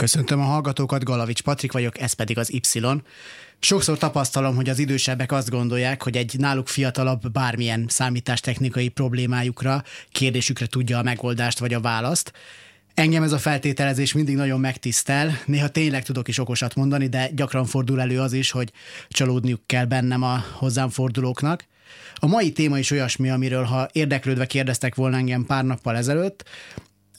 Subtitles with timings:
[0.00, 2.80] Köszöntöm a hallgatókat, Galavics Patrik vagyok, ez pedig az Y.
[3.58, 9.82] Sokszor tapasztalom, hogy az idősebbek azt gondolják, hogy egy náluk fiatalabb bármilyen számítástechnikai problémájukra,
[10.12, 12.32] kérdésükre tudja a megoldást vagy a választ.
[12.94, 17.66] Engem ez a feltételezés mindig nagyon megtisztel, néha tényleg tudok is okosat mondani, de gyakran
[17.66, 18.72] fordul elő az is, hogy
[19.08, 21.64] csalódniuk kell bennem a hozzám fordulóknak.
[22.14, 26.44] A mai téma is olyasmi, amiről ha érdeklődve kérdeztek volna engem pár nappal ezelőtt,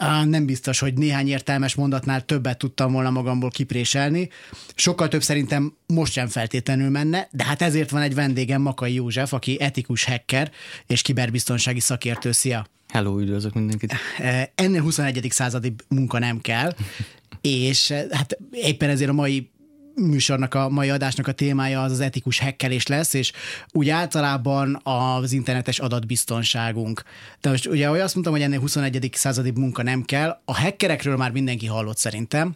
[0.03, 4.29] Á, nem biztos, hogy néhány értelmes mondatnál többet tudtam volna magamból kipréselni.
[4.75, 9.33] Sokkal több szerintem most sem feltétlenül menne, de hát ezért van egy vendégem, Makai József,
[9.33, 10.51] aki etikus hacker
[10.87, 12.31] és kiberbiztonsági szakértő.
[12.31, 12.67] Szia!
[12.87, 13.93] Hello, üdvözlök mindenkit!
[14.55, 15.27] Ennél 21.
[15.29, 16.75] századi munka nem kell,
[17.41, 19.49] és hát éppen ezért a mai
[19.95, 23.31] műsornak, a mai adásnak a témája az az etikus hekkelés lesz, és
[23.71, 27.03] úgy általában az internetes adatbiztonságunk.
[27.41, 29.09] De most ugye ahogy azt mondtam, hogy ennél 21.
[29.13, 32.55] századi munka nem kell, a hackerekről már mindenki hallott szerintem,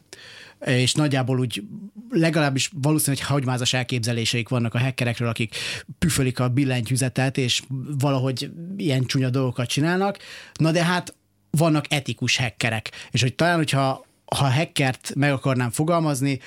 [0.65, 1.63] és nagyjából úgy
[2.09, 5.55] legalábbis valószínűleg hagymázas elképzeléseik vannak a hackerekről, akik
[5.99, 7.61] püfölik a billentyűzetet, és
[7.99, 10.17] valahogy ilyen csúnya dolgokat csinálnak.
[10.53, 11.15] Na de hát
[11.49, 16.39] vannak etikus hackerek, és hogy talán, hogyha ha hackert meg akarnám fogalmazni,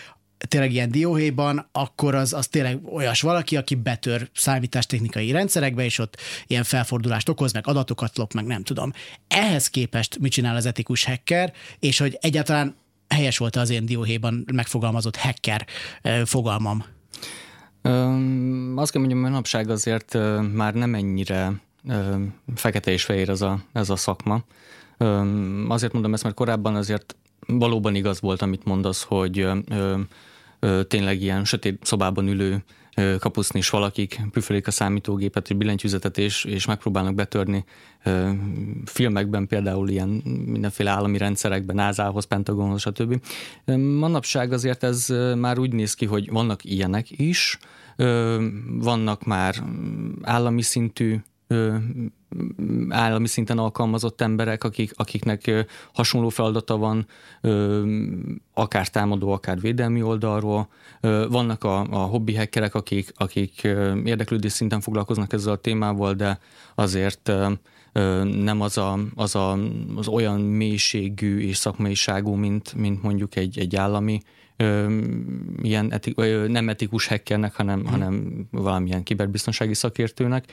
[0.49, 6.17] tényleg ilyen dióhéjban, akkor az, az tényleg olyas valaki, aki betör számítástechnikai rendszerekbe, és ott
[6.47, 8.93] ilyen felfordulást okoz, meg adatokat lop, meg nem tudom.
[9.29, 12.77] Ehhez képest mit csinál az etikus hacker, és hogy egyáltalán
[13.09, 15.67] helyes volt az én dióhéjban megfogalmazott hacker
[16.25, 16.85] fogalmam?
[17.83, 20.19] Öm, azt kell mondjam, manapság azért
[20.53, 21.53] már nem ennyire
[21.89, 22.17] ö,
[22.55, 24.45] fekete és fehér ez a, ez a szakma.
[24.97, 27.17] Öm, azért mondom ezt, mert korábban azért
[27.47, 30.01] valóban igaz volt, amit mondasz, hogy ö,
[30.89, 32.65] tényleg ilyen sötét szobában ülő
[32.97, 37.65] ö, kapusznis valakik püfölik a számítógépet, vagy billentyűzetet, és, és megpróbálnak betörni
[38.85, 40.09] filmekben, például ilyen
[40.47, 43.21] mindenféle állami rendszerekben, NASA-hoz, Pentagonhoz, stb.
[43.77, 47.59] Manapság azért ez már úgy néz ki, hogy vannak ilyenek is,
[48.67, 49.55] vannak már
[50.23, 51.17] állami szintű
[52.89, 57.07] állami szinten alkalmazott emberek, akik, akiknek hasonló feladata van,
[58.55, 60.69] akár támadó, akár védelmi oldalról.
[61.29, 63.63] Vannak a, a hobbi hackerek, akik, akik
[64.05, 66.39] érdeklődés szinten foglalkoznak ezzel a témával, de
[66.75, 67.33] azért
[68.23, 69.59] nem az, a, az, a,
[69.97, 74.21] az olyan mélységű és szakmaiságú, mint, mint mondjuk egy, egy állami
[75.63, 76.17] ilyen etik,
[76.49, 77.91] nem etikus hackernek, hanem, hmm.
[77.91, 80.53] hanem valamilyen kiberbiztonsági szakértőnek.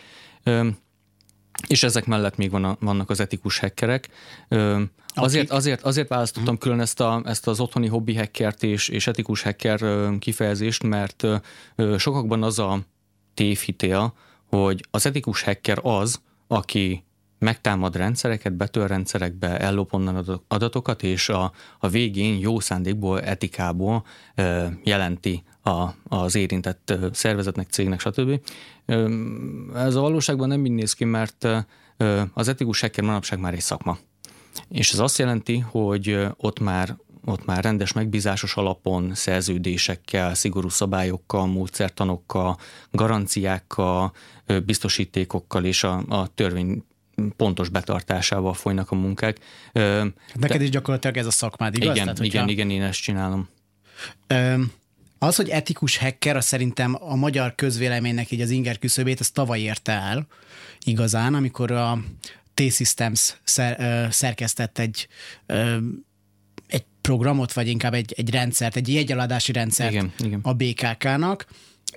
[1.68, 4.10] És ezek mellett még van a, vannak az etikus hackerek.
[5.14, 9.42] Azért, azért, azért választottam külön ezt, a, ezt az otthoni hobbi hackert és, és etikus
[9.42, 11.28] hacker kifejezést, mert
[11.98, 12.80] sokakban az a
[13.34, 14.14] tévhitél,
[14.50, 17.04] hogy az etikus hacker az, aki
[17.46, 24.06] megtámad rendszereket, betör rendszerekbe, ellop onnan adatokat, és a, a végén jó szándékból, etikából
[24.84, 28.40] jelenti a, az érintett szervezetnek, cégnek, stb.
[29.76, 31.48] Ez a valóságban nem így néz ki, mert
[32.34, 33.98] az etikus hacker manapság már egy szakma.
[34.70, 36.96] És ez azt jelenti, hogy ott már
[37.28, 42.58] ott már rendes megbízásos alapon, szerződésekkel, szigorú szabályokkal, módszertanokkal,
[42.92, 44.14] garanciákkal,
[44.66, 46.84] biztosítékokkal és a, a törvény
[47.38, 49.38] pontos betartásával folynak a munkák.
[49.74, 51.94] Neked De, is gyakorlatilag ez a szakmád, igaz?
[51.94, 52.34] Igen, Tehát, hogyha...
[52.34, 53.50] igen, igen, én ezt csinálom.
[55.20, 59.60] Az, hogy etikus hacker, az szerintem a magyar közvéleménynek így az inger küszöbét, az tavaly
[59.60, 60.28] érte el
[60.84, 62.00] igazán, amikor a
[62.54, 65.08] T-Systems szer, szerkesztett egy
[66.68, 70.40] egy programot, vagy inkább egy, egy rendszert, egy jegyeladási rendszert igen, igen.
[70.44, 71.46] a BKK-nak,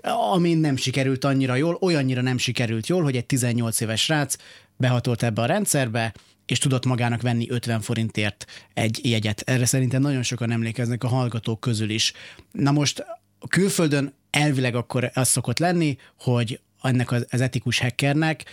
[0.03, 4.37] ami nem sikerült annyira jól, olyannyira nem sikerült jól, hogy egy 18 éves srác
[4.77, 6.15] behatolt ebbe a rendszerbe,
[6.47, 9.41] és tudott magának venni 50 forintért egy jegyet.
[9.41, 12.13] Erre szerintem nagyon sokan emlékeznek a hallgatók közül is.
[12.53, 13.05] Na most
[13.49, 18.45] külföldön elvileg akkor az szokott lenni, hogy ennek az, etikus hackernek,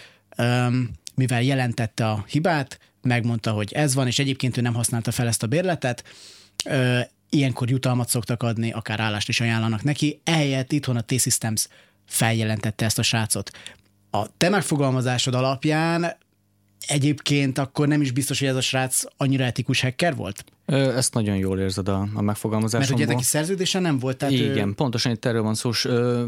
[1.15, 5.43] mivel jelentette a hibát, megmondta, hogy ez van, és egyébként ő nem használta fel ezt
[5.43, 6.03] a bérletet,
[7.29, 11.67] ilyenkor jutalmat szoktak adni, akár állást is ajánlanak neki, ehelyett itthon a T-Systems
[12.05, 13.51] feljelentette ezt a srácot.
[14.11, 16.15] A te megfogalmazásod alapján
[16.87, 20.45] egyébként akkor nem is biztos, hogy ez a srác annyira etikus hacker volt?
[20.65, 23.03] Ezt nagyon jól érzed a, a Mert megfogalmazásomból.
[23.03, 26.25] ugye neki szerződése nem volt, tehát Igen, ő, pontosan itt erről van szó, és ö,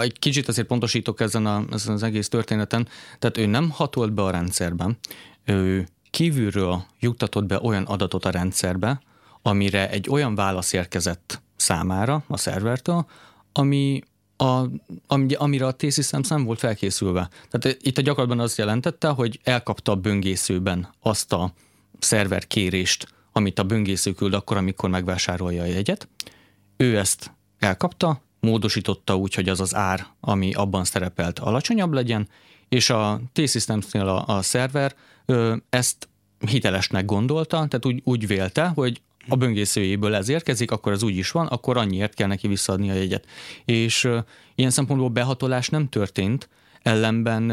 [0.00, 2.88] egy kicsit azért pontosítok ezen, a, ezen az egész történeten.
[3.18, 4.98] Tehát ő nem hatolt be a rendszerben,
[5.44, 9.00] ő kívülről juttatott be olyan adatot a rendszerbe,
[9.46, 13.06] amire egy olyan válasz érkezett számára, a szervertől,
[13.52, 14.02] ami
[14.36, 14.64] a,
[15.06, 17.28] ami, amire a T-Systems nem volt felkészülve.
[17.50, 21.52] Tehát itt a gyakorlatban azt jelentette, hogy elkapta a böngészőben azt a
[21.98, 26.08] szerver kérést, amit a böngésző küld akkor, amikor megvásárolja a jegyet.
[26.76, 32.28] Ő ezt elkapta, módosította úgy, hogy az az ár, ami abban szerepelt, alacsonyabb legyen,
[32.68, 34.94] és a T-Systems-nél a, a szerver
[35.26, 36.08] ö, ezt
[36.46, 41.30] hitelesnek gondolta, tehát úgy, úgy vélte, hogy a böngészőjéből ez érkezik, akkor ez úgy is
[41.30, 43.26] van, akkor annyiért kell neki visszaadni a jegyet.
[43.64, 44.08] És
[44.54, 46.48] ilyen szempontból behatolás nem történt,
[46.82, 47.50] ellenben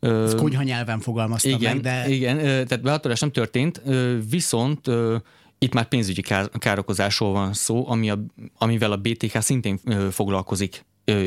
[0.00, 3.82] ezt konyha nyelven fogalmazta igen, meg, de igen, tehát behatolás nem történt,
[4.30, 4.90] viszont
[5.58, 8.18] itt már pénzügyi kár, károkozásról van szó, ami a,
[8.58, 9.80] amivel a BTK szintén
[10.10, 10.84] foglalkozik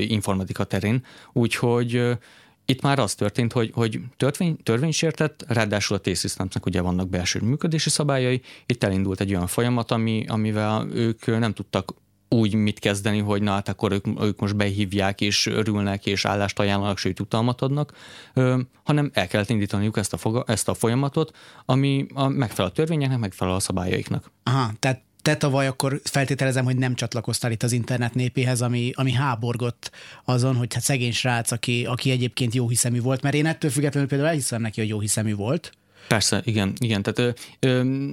[0.08, 1.04] informatika terén,
[1.34, 2.18] úgyhogy
[2.66, 7.90] itt már az történt, hogy, hogy törvény, törvénysértett, ráadásul a T-Systemsnek ugye vannak belső működési
[7.90, 11.94] szabályai, itt elindult egy olyan folyamat, ami, amivel ők nem tudtak
[12.30, 16.60] úgy mit kezdeni, hogy na hát akkor ők, ők most behívják és örülnek és állást
[16.60, 17.94] ajánlanak, sőt utalmat adnak,
[18.34, 21.36] ö, hanem el kellett indítaniuk ezt a, foga, ezt a folyamatot,
[21.66, 24.32] ami a megfelel a törvényeknek, megfelel a szabályaiknak.
[24.44, 29.12] aha, tehát te tavaly akkor feltételezem, hogy nem csatlakoztál itt az internet népéhez, ami, ami
[29.12, 29.92] háborgott
[30.26, 34.10] azon, hogy hát szegény srác, aki, aki egyébként jó hiszemű volt, mert én ettől függetlenül
[34.10, 35.72] például elhiszem neki, hogy jó hiszemű volt.
[36.08, 37.04] Persze, igen, igen.
[37.04, 38.04] Tehát ö, ö,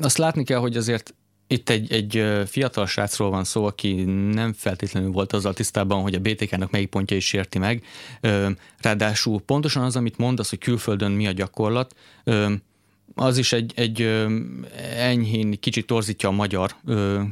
[0.00, 1.14] azt látni kell, hogy azért
[1.46, 3.92] itt egy, egy fiatal srácról van szó, aki
[4.32, 7.84] nem feltétlenül volt azzal tisztában, hogy a BTK-nak melyik pontja is sérti meg.
[8.80, 11.94] Ráadásul pontosan az, amit mondasz, hogy külföldön mi a gyakorlat,
[13.18, 14.00] az is egy, egy
[14.96, 16.74] enyhén kicsit torzítja a magyar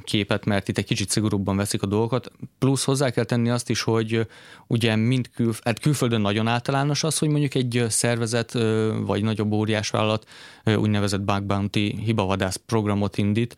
[0.02, 2.32] képet, mert itt egy kicsit szigorúbban veszik a dolgokat.
[2.58, 4.26] Plusz hozzá kell tenni azt is, hogy
[4.66, 8.52] ugye mind kül, hát külföldön nagyon általános az, hogy mondjuk egy szervezet
[9.00, 10.28] vagy nagyobb óriás vállalat
[10.64, 13.56] úgynevezett bug bounty hibavadász programot indít,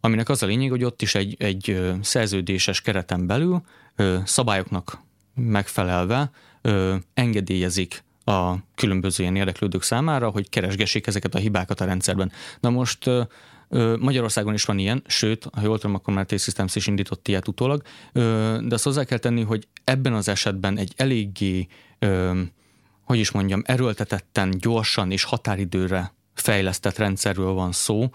[0.00, 3.62] aminek az a lényeg, hogy ott is egy, egy szerződéses kereten belül
[4.24, 4.98] szabályoknak
[5.34, 6.30] megfelelve
[7.14, 12.32] engedélyezik a különböző ilyen érdeklődők számára, hogy keresgessék ezeket a hibákat a rendszerben.
[12.60, 13.10] Na most
[13.98, 17.82] Magyarországon is van ilyen, sőt, ha jól tudom, akkor már T-Systems is indított ilyet utólag,
[18.12, 21.66] de azt hozzá kell tenni, hogy ebben az esetben egy eléggé,
[23.04, 28.10] hogy is mondjam, erőltetetten, gyorsan és határidőre fejlesztett rendszerről van szó,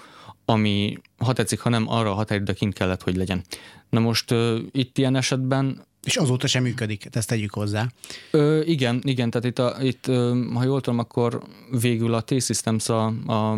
[0.45, 3.41] ami, ha tetszik, ha nem arra a határidőre kint kellett, hogy legyen.
[3.89, 4.35] Na most
[4.71, 7.87] itt ilyen esetben És azóta sem működik, ezt tegyük hozzá.
[8.31, 10.05] Ö, igen, igen, tehát itt, a, itt
[10.53, 11.41] ha jól tudom, akkor
[11.79, 13.57] végül a T-Systems a, a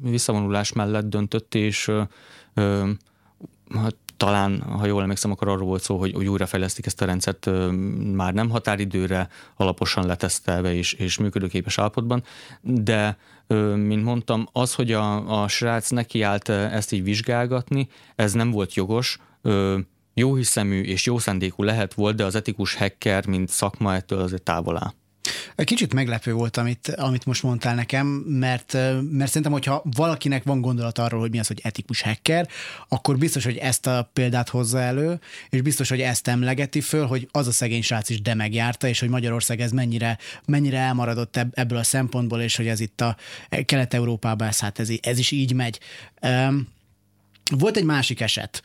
[0.00, 1.90] visszavonulás mellett döntött, és
[2.54, 2.90] ö,
[3.74, 7.46] hát talán, ha jól emlékszem, akkor arról volt szó, hogy, hogy újrafejlesztik ezt a rendszert
[7.46, 7.70] ö,
[8.12, 12.24] már nem határidőre, alaposan letesztelve és, és működőképes állapotban,
[12.60, 13.16] de
[13.46, 18.74] ö, mint mondtam, az, hogy a, a srác nekiállt ezt így vizsgálgatni, ez nem volt
[18.74, 19.78] jogos, ö,
[20.14, 24.76] jóhiszemű és jó szándékú lehet volt, de az etikus hacker, mint szakma ettől azért távol
[24.76, 24.92] áll.
[25.56, 28.72] Kicsit meglepő volt, amit, amit most mondtál nekem, mert,
[29.10, 32.48] mert szerintem, hogyha valakinek van gondolat arról, hogy mi az, hogy etikus hacker,
[32.88, 35.20] akkor biztos, hogy ezt a példát hozza elő,
[35.50, 39.00] és biztos, hogy ezt emlegeti föl, hogy az a szegény srác is de megjárta, és
[39.00, 43.16] hogy Magyarország ez mennyire, mennyire elmaradott ebből a szempontból, és hogy ez itt a
[43.64, 45.80] Kelet-Európában, ez, hát ez, ez is így megy.
[47.56, 48.62] Volt egy másik eset,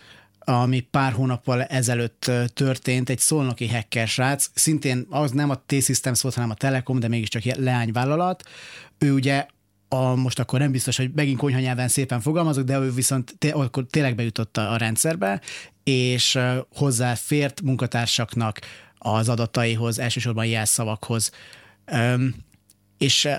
[0.54, 6.50] ami pár hónappal ezelőtt történt, egy szolnoki hacker szintén az nem a T-Systems volt, hanem
[6.50, 8.44] a Telekom, de mégiscsak leányvállalat.
[8.98, 9.46] Ő ugye
[9.88, 13.54] a, most akkor nem biztos, hogy megint konyha nyelven szépen fogalmazok, de ő viszont té-
[13.54, 15.42] akkor tényleg bejutott a, a rendszerbe,
[15.84, 16.40] és
[16.76, 18.60] hozzáfért munkatársaknak
[18.98, 21.32] az adataihoz, elsősorban jelszavakhoz.
[21.92, 22.36] Um,
[22.98, 23.30] és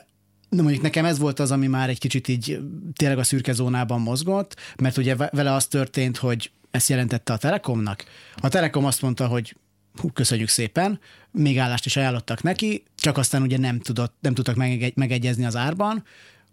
[0.48, 2.60] Na mondjuk nekem ez volt az, ami már egy kicsit így
[2.94, 8.04] tényleg a szürke zónában mozgott, mert ugye vele az történt, hogy ezt jelentette a Telekomnak.
[8.36, 9.56] A Telekom azt mondta, hogy
[10.00, 11.00] hú, köszönjük szépen,
[11.30, 14.56] még állást is ajánlottak neki, csak aztán ugye nem, tudott, nem tudtak
[14.94, 16.04] megegyezni az árban.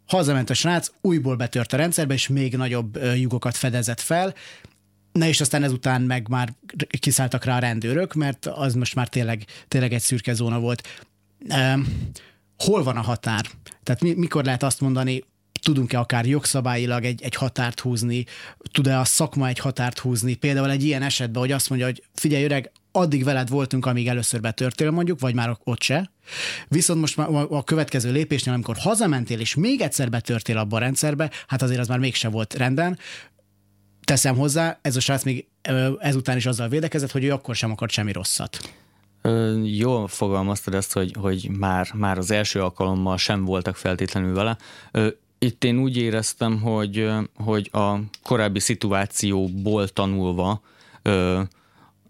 [0.08, 4.34] Hazament a srác, újból betört a rendszerbe, és még nagyobb lyukokat fedezett fel,
[5.18, 6.54] Na és aztán ezután meg már
[7.00, 11.06] kiszálltak rá a rendőrök, mert az most már tényleg, tényleg egy szürke zóna volt.
[12.58, 13.46] Hol van a határ?
[13.84, 15.24] Tehát mi, mikor lehet azt mondani,
[15.68, 18.26] tudunk-e akár jogszabályilag egy, egy határt húzni,
[18.72, 22.44] tud-e a szakma egy határt húzni, például egy ilyen esetben, hogy azt mondja, hogy figyelj
[22.44, 26.12] öreg, addig veled voltunk, amíg először betörtél mondjuk, vagy már ott se.
[26.68, 31.32] Viszont most már a következő lépésnél, amikor hazamentél, és még egyszer betörtél abba a rendszerbe,
[31.48, 33.00] hát azért az már mégse volt rendben.
[34.04, 35.48] Teszem hozzá, ez a srác még
[36.00, 38.74] ezután is azzal védekezett, hogy ő akkor sem akart semmi rosszat.
[39.22, 44.58] Ö, jól fogalmaztad ezt, hogy, hogy már, már az első alkalommal sem voltak feltétlenül vele.
[45.40, 50.62] Itt én úgy éreztem, hogy, hogy a korábbi szituációból tanulva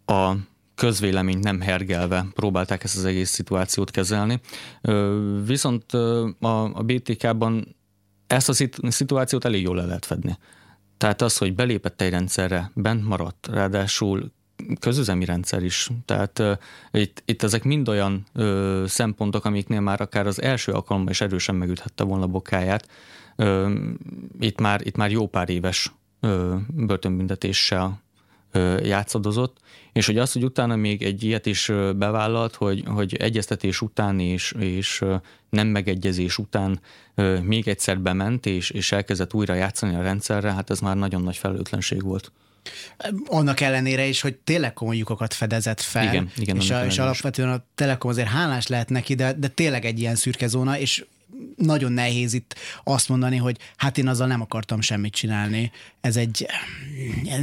[0.05, 0.33] a
[0.75, 4.39] közvéleményt nem hergelve próbálták ezt az egész szituációt kezelni.
[5.45, 5.93] Viszont
[6.73, 7.75] a BTK-ban
[8.27, 8.53] ezt a
[8.89, 10.37] szituációt elég jól le lehet fedni.
[10.97, 14.31] Tehát az, hogy belépett egy rendszerre, bent maradt, ráadásul
[14.79, 15.89] közüzemi rendszer is.
[16.05, 16.57] Tehát uh,
[16.91, 21.55] itt, itt ezek mind olyan uh, szempontok, amiknél már akár az első alkalommal is erősen
[21.55, 22.87] megüthette volna bokáját.
[23.37, 23.71] Uh,
[24.39, 28.01] itt, már, itt már jó pár éves uh, börtönbüntetéssel
[28.53, 29.57] uh, játszadozott,
[29.93, 34.55] és hogy az, hogy utána még egy ilyet is bevállalt, hogy, hogy egyeztetés után és,
[34.59, 35.03] és
[35.49, 36.79] nem megegyezés után
[37.41, 41.37] még egyszer bement, és, és elkezdett újra játszani a rendszerre, hát ez már nagyon nagy
[41.37, 42.31] felelőtlenség volt.
[43.25, 44.37] Annak ellenére is, hogy
[44.73, 46.03] komoly lyukokat fedezett fel.
[46.03, 46.55] Igen, igen.
[46.55, 50.15] És, a, és alapvetően a Telekom azért hálás lehet neki, de, de tényleg egy ilyen
[50.15, 51.05] szürke zóna, és
[51.55, 55.71] nagyon nehéz itt azt mondani, hogy hát én azzal nem akartam semmit csinálni.
[56.01, 56.47] Ez egy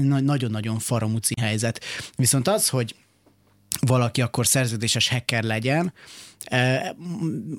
[0.01, 1.81] nagyon-nagyon faramúci helyzet.
[2.17, 2.95] Viszont az, hogy
[3.81, 5.93] valaki akkor szerződéses hacker legyen,
[6.45, 6.95] e,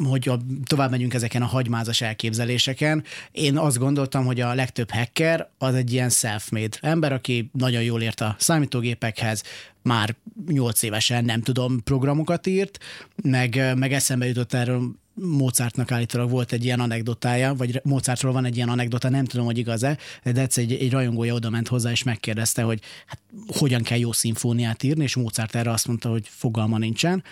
[0.04, 0.32] hogy
[0.64, 3.04] tovább megyünk ezeken a hagymázas elképzeléseken.
[3.32, 8.02] Én azt gondoltam, hogy a legtöbb hacker az egy ilyen self-made ember, aki nagyon jól
[8.02, 9.44] ért a számítógépekhez,
[9.82, 10.16] már
[10.48, 12.78] nyolc évesen nem tudom, programokat írt,
[13.24, 18.56] meg, meg eszembe jutott erről Mozartnak állítólag volt egy ilyen anekdotája, vagy Mozartról van egy
[18.56, 22.04] ilyen anekdota, nem tudom, hogy igaz-e, de egyszer egy, egy rajongója oda ment hozzá, és
[22.04, 26.78] megkérdezte, hogy hát hogyan kell jó szimfóniát írni, és Mozart erre azt mondta, hogy fogalma
[26.78, 27.24] nincsen,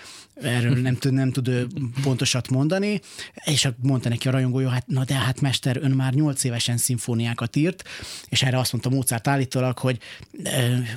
[0.42, 1.50] erről nem tud, nem tud
[2.04, 3.02] pontosat mondani,
[3.44, 7.56] és mondta neki a rajongója, hát na de hát mester, ön már nyolc évesen szimfóniákat
[7.56, 7.84] írt,
[8.30, 9.98] és erre azt mondta Mozart állítólag, hogy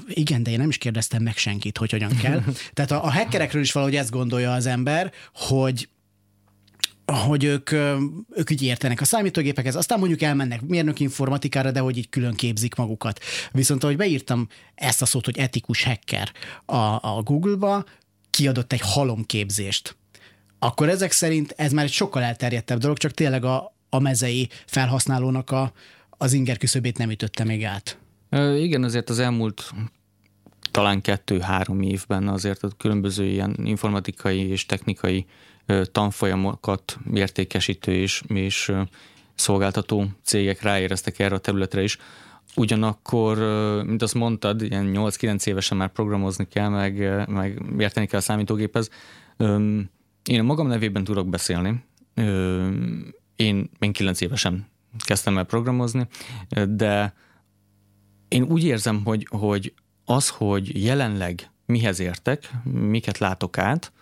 [0.09, 2.43] igen, de én nem is kérdeztem meg senkit, hogy hogyan kell.
[2.75, 5.89] Tehát a, a hackerekről is valahogy ezt gondolja az ember, hogy
[7.13, 7.73] hogy ők,
[8.31, 12.75] ők így értenek a számítógépekhez, aztán mondjuk elmennek mérnök informatikára, de hogy így külön képzik
[12.75, 13.21] magukat.
[13.53, 16.33] Viszont ahogy beírtam ezt a szót, hogy etikus hacker
[16.65, 16.77] a,
[17.17, 17.85] a Google-ba,
[18.31, 19.97] kiadott egy halomképzést.
[20.59, 25.51] Akkor ezek szerint ez már egy sokkal elterjedtebb dolog, csak tényleg a, a mezei felhasználónak
[25.51, 25.73] a,
[26.11, 27.99] az inger küszöbét nem ütötte még át.
[28.57, 29.73] Igen, azért az elmúlt
[30.71, 35.27] talán kettő-három évben azért a különböző ilyen informatikai és technikai
[35.93, 38.73] tanfolyamokat értékesítő és, és
[39.35, 41.99] szolgáltató cégek ráéreztek erre a területre is.
[42.57, 43.39] Ugyanakkor,
[43.85, 48.91] mint azt mondtad, ilyen 8-9 évesen már programozni kell, meg, meg érteni kell a számítógéphez.
[50.25, 51.85] Én a magam nevében tudok beszélni.
[53.37, 54.67] Én, én 9 évesen
[55.05, 56.07] kezdtem el programozni,
[56.69, 57.15] de
[58.29, 63.93] én úgy érzem, hogy, hogy az, hogy jelenleg mihez értek, miket látok át,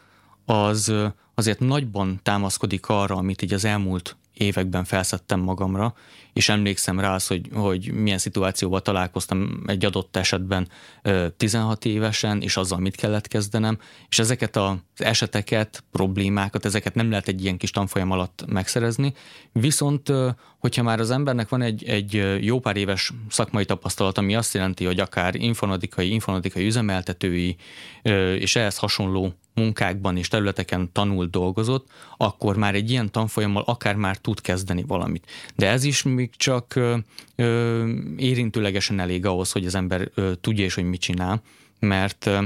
[0.45, 0.93] az
[1.35, 5.95] azért nagyban támaszkodik arra, amit így az elmúlt években felszettem magamra,
[6.33, 10.69] és emlékszem rá az, hogy, hogy milyen szituációval találkoztam egy adott esetben
[11.37, 17.29] 16 évesen, és azzal mit kellett kezdenem, és ezeket az eseteket, problémákat, ezeket nem lehet
[17.29, 19.15] egy ilyen kis tanfolyam alatt megszerezni,
[19.53, 20.13] viszont
[20.59, 24.85] hogyha már az embernek van egy, egy jó pár éves szakmai tapasztalat, ami azt jelenti,
[24.85, 27.57] hogy akár informatikai, informatikai üzemeltetői
[28.39, 34.17] és ehhez hasonló munkákban és területeken tanult, dolgozott, akkor már egy ilyen tanfolyammal akár már
[34.17, 35.27] tud kezdeni valamit.
[35.57, 36.75] De ez is még csak
[37.37, 41.43] ö, érintőlegesen elég ahhoz, hogy az ember ö, tudja és hogy mit csinál,
[41.79, 42.43] mert ö,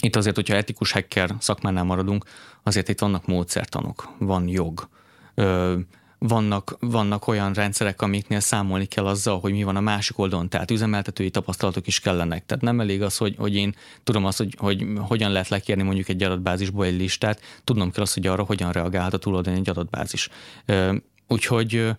[0.00, 2.24] itt azért, hogyha etikus hacker szakmánál maradunk,
[2.62, 4.88] azért itt vannak módszertanok, van jog,
[5.34, 5.78] ö,
[6.18, 10.70] vannak, vannak olyan rendszerek, amiknél számolni kell azzal, hogy mi van a másik oldalon, tehát
[10.70, 12.46] üzemeltetői tapasztalatok is kellenek.
[12.46, 16.08] Tehát nem elég az, hogy, hogy én tudom azt, hogy, hogy hogyan lehet lekérni mondjuk
[16.08, 20.28] egy adatbázisból egy listát, tudnom kell azt, hogy arra hogyan reagálhat a túloldalon egy adatbázis.
[21.28, 21.90] Úgyhogy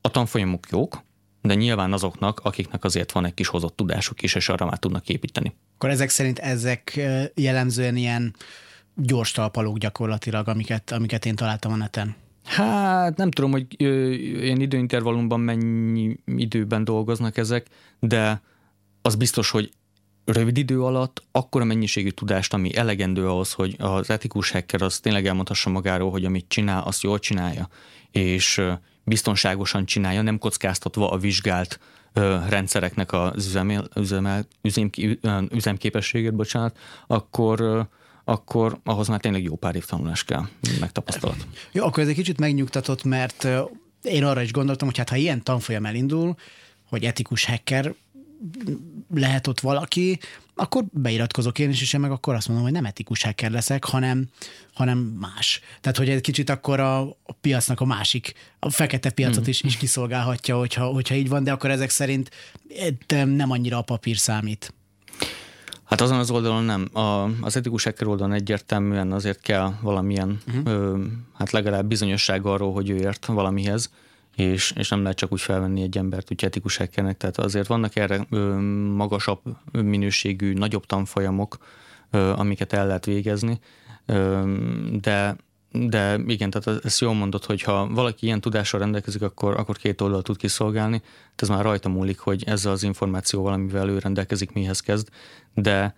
[0.00, 1.04] a tanfolyamok jók,
[1.42, 5.08] de nyilván azoknak, akiknek azért van egy kis hozott tudásuk is, és arra már tudnak
[5.08, 5.56] építeni.
[5.74, 7.00] Akkor ezek szerint ezek
[7.34, 8.34] jellemzően ilyen
[8.94, 12.16] gyors talpalók gyakorlatilag, amiket, amiket én találtam a neten.
[12.46, 17.66] Hát nem tudom, hogy ilyen időintervallumban mennyi időben dolgoznak ezek,
[18.00, 18.42] de
[19.02, 19.70] az biztos, hogy
[20.24, 25.26] rövid idő alatt akkora mennyiségű tudást, ami elegendő ahhoz, hogy az etikus hacker az tényleg
[25.26, 27.68] elmondhassa magáról, hogy amit csinál, azt jól csinálja,
[28.10, 28.62] és
[29.04, 31.80] biztonságosan csinálja, nem kockáztatva a vizsgált
[32.48, 34.90] rendszereknek az üzemel, üzemel, üzem,
[35.50, 37.88] üzemképességét, bocsánat, akkor
[38.28, 40.46] akkor ahhoz már tényleg jó pár év tanulás kell,
[40.80, 41.46] megtapasztalat.
[41.72, 43.48] Jó, akkor ez egy kicsit megnyugtatott, mert
[44.02, 46.36] én arra is gondoltam, hogy hát ha ilyen tanfolyam elindul,
[46.88, 47.94] hogy etikus hacker
[49.14, 50.18] lehet ott valaki,
[50.54, 53.84] akkor beiratkozok én is, és én meg akkor azt mondom, hogy nem etikus hacker leszek,
[53.84, 54.26] hanem,
[54.72, 55.60] hanem más.
[55.80, 59.48] Tehát, hogy egy kicsit akkor a, a piacnak a másik, a fekete piacot mm.
[59.48, 62.30] is, is kiszolgálhatja, hogyha, hogyha így van, de akkor ezek szerint
[63.08, 64.74] nem annyira a papír számít.
[65.86, 66.88] Hát azon az oldalon nem.
[66.92, 70.72] A, az etikus hacker oldalon egyértelműen azért kell valamilyen, uh-huh.
[70.72, 70.98] ö,
[71.34, 73.90] hát legalább bizonyosság arról, hogy ő ért valamihez,
[74.36, 77.16] és, és nem lehet csak úgy felvenni egy embert úgy etikus hackernek.
[77.16, 78.38] Tehát azért vannak erre ö,
[78.94, 79.40] magasabb
[79.72, 81.56] minőségű, nagyobb tanfolyamok,
[82.10, 83.60] ö, amiket el lehet végezni,
[84.06, 84.42] ö,
[85.00, 85.36] de
[85.88, 90.00] de igen, tehát ezt jól mondod, hogy ha valaki ilyen tudással rendelkezik, akkor, akkor két
[90.00, 91.02] oldal tud kiszolgálni.
[91.36, 95.08] Ez már rajta múlik, hogy ezzel az információval, amivel ő rendelkezik, mihez kezd.
[95.56, 95.94] De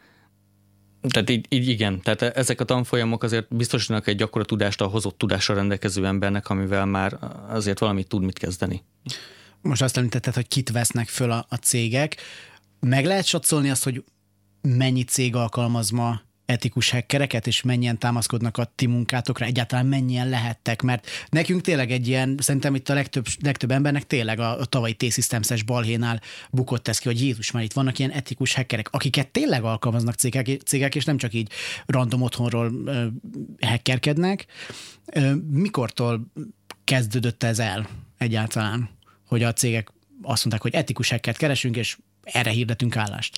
[1.09, 5.19] tehát így, így igen, tehát ezek a tanfolyamok azért biztosítanak egy gyakora tudást a hozott
[5.19, 8.85] tudással rendelkező embernek, amivel már azért valamit tud mit kezdeni.
[9.61, 12.17] Most azt említetted, hogy kit vesznek föl a, a cégek.
[12.81, 14.05] Meg lehet satszolni azt, hogy
[14.61, 20.83] mennyi cég alkalmaz ma etikus hackereket, és mennyien támaszkodnak a ti munkátokra, egyáltalán mennyien lehettek,
[20.83, 24.95] mert nekünk tényleg egy ilyen, szerintem itt a legtöbb, legtöbb embernek tényleg a, a tavalyi
[24.95, 29.63] T-Systems-es balhénál bukott ez ki, hogy Jézus, már itt vannak ilyen etikus hackerek, akiket tényleg
[29.63, 31.51] alkalmaznak cégek, cégek és nem csak így
[31.87, 33.07] random otthonról ö,
[33.61, 34.47] hackerkednek.
[35.07, 36.33] Ö, mikortól
[36.85, 37.89] kezdődött ez el
[38.19, 38.91] egyáltalán,
[39.27, 43.37] hogy a cégek azt mondták, hogy etikus hackert keresünk, és erre hirdetünk állást?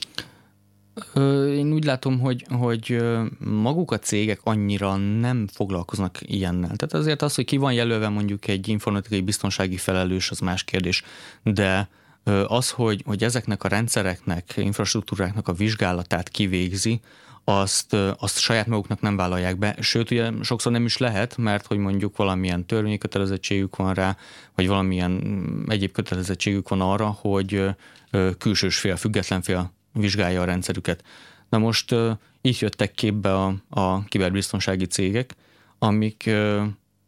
[1.56, 3.02] Én úgy látom, hogy, hogy
[3.38, 6.76] maguk a cégek annyira nem foglalkoznak ilyennel.
[6.76, 11.02] Tehát azért az, hogy ki van jelölve mondjuk egy informatikai biztonsági felelős, az más kérdés.
[11.42, 11.88] De
[12.46, 17.00] az, hogy, hogy ezeknek a rendszereknek, infrastruktúráknak a vizsgálatát kivégzi,
[17.44, 19.76] azt, azt saját maguknak nem vállalják be.
[19.80, 24.16] Sőt, ugye sokszor nem is lehet, mert hogy mondjuk valamilyen törvényi kötelezettségük van rá,
[24.54, 27.64] vagy valamilyen mm, egyéb kötelezettségük van arra, hogy
[28.38, 31.04] külsős fél, független fél vizsgálja a rendszerüket.
[31.48, 31.94] Na most
[32.40, 35.34] így jöttek képbe a, a kiberbiztonsági cégek,
[35.78, 36.30] amik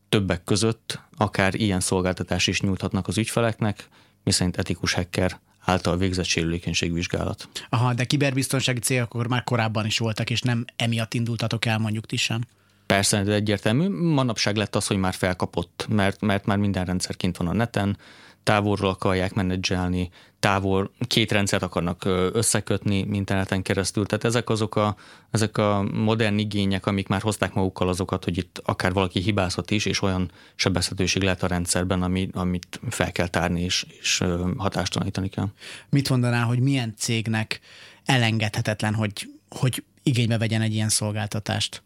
[0.08, 3.88] többek között akár ilyen szolgáltatás is nyújthatnak az ügyfeleknek,
[4.24, 7.48] miszerint etikus hacker által végzett sérülékenységvizsgálat.
[7.68, 12.06] Aha, de kiberbiztonsági cégek akkor már korábban is voltak, és nem emiatt indultatok el mondjuk
[12.06, 12.40] ti sem.
[12.86, 13.88] Persze, de egyértelmű.
[13.88, 17.96] Manapság lett az, hogy már felkapott, mert, mert már minden rendszer kint van a neten,
[18.42, 24.06] távolról akarják menedzselni, távol két rendszert akarnak összekötni interneten keresztül.
[24.06, 24.96] Tehát ezek azok a,
[25.30, 29.86] ezek a modern igények, amik már hozták magukkal azokat, hogy itt akár valaki hibázhat is,
[29.86, 34.22] és olyan sebezhetőség lehet a rendszerben, ami, amit fel kell tárni és, és
[34.56, 35.48] hatástalanítani kell.
[35.88, 37.60] Mit mondaná, hogy milyen cégnek
[38.04, 41.82] elengedhetetlen, hogy, hogy igénybe vegyen egy ilyen szolgáltatást?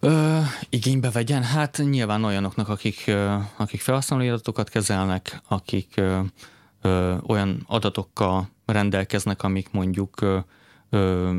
[0.00, 1.42] Ö, igénybe vegyen?
[1.42, 6.20] Hát nyilván olyanoknak, akik, ö, akik felhasználói adatokat kezelnek, akik ö,
[6.82, 10.38] ö, olyan adatokkal rendelkeznek, amik mondjuk ö,
[10.90, 11.30] ö,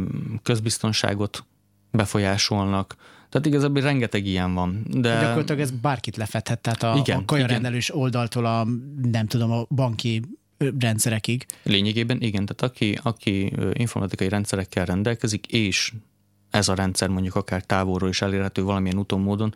[0.44, 1.46] közbiztonságot
[1.92, 2.96] befolyásolnak.
[3.30, 4.86] Tehát igazából rengeteg ilyen van.
[4.88, 5.20] De...
[5.20, 8.02] Gyakorlatilag ez bárkit lefedhet, tehát a, igen, a kajarendelős igen.
[8.02, 8.68] oldaltól a,
[9.02, 10.22] nem tudom, a banki
[10.80, 11.46] rendszerekig.
[11.64, 15.94] Lényegében igen, tehát aki, aki informatikai rendszerekkel rendelkezik, és
[16.50, 19.56] ez a rendszer mondjuk akár távolról is elérhető valamilyen úton, módon,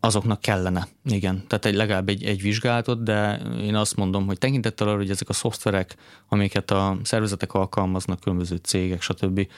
[0.00, 1.44] azoknak kellene, igen.
[1.46, 5.28] Tehát egy, legalább egy, egy vizsgálatot, de én azt mondom, hogy tekintettel arra, hogy ezek
[5.28, 5.96] a szoftverek,
[6.28, 9.48] amiket a szervezetek alkalmaznak, különböző cégek, stb.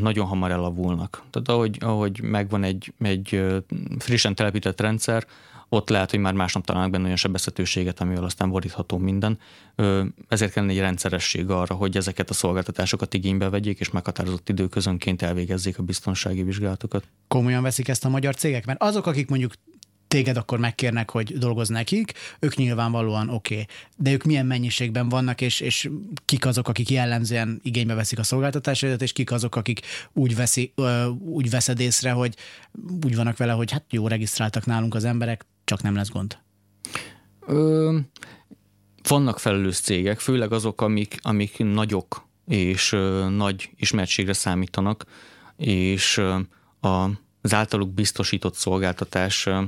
[0.00, 1.22] nagyon hamar elavulnak.
[1.30, 3.44] Tehát ahogy, ahogy megvan egy, egy
[3.98, 5.26] frissen telepített rendszer,
[5.72, 9.38] ott lehet, hogy már másnap találnak benne olyan sebezhetőséget, amivel aztán borítható minden.
[10.28, 15.78] Ezért kellene egy rendszeresség arra, hogy ezeket a szolgáltatásokat igénybe vegyék, és meghatározott időközönként elvégezzék
[15.78, 17.04] a biztonsági vizsgálatokat.
[17.28, 18.66] Komolyan veszik ezt a magyar cégek?
[18.66, 19.52] Mert azok, akik mondjuk
[20.08, 23.54] téged akkor megkérnek, hogy dolgozz nekik, ők nyilvánvalóan oké.
[23.54, 23.66] Okay.
[23.96, 25.90] De ők milyen mennyiségben vannak, és, és
[26.24, 29.80] kik azok, akik jellemzően igénybe veszik a szolgáltatásaidat, és kik azok, akik
[30.12, 30.72] úgy, veszi,
[31.18, 32.36] úgy veszed észre, hogy
[33.04, 36.38] úgy vannak vele, hogy hát jó, regisztráltak nálunk az emberek, csak nem lesz gond?
[37.46, 37.98] Ö,
[39.08, 45.04] vannak felelős cégek, főleg azok, amik, amik nagyok és ö, nagy ismertségre számítanak,
[45.56, 46.38] és ö,
[46.80, 49.62] a, az általuk biztosított szolgáltatás ö,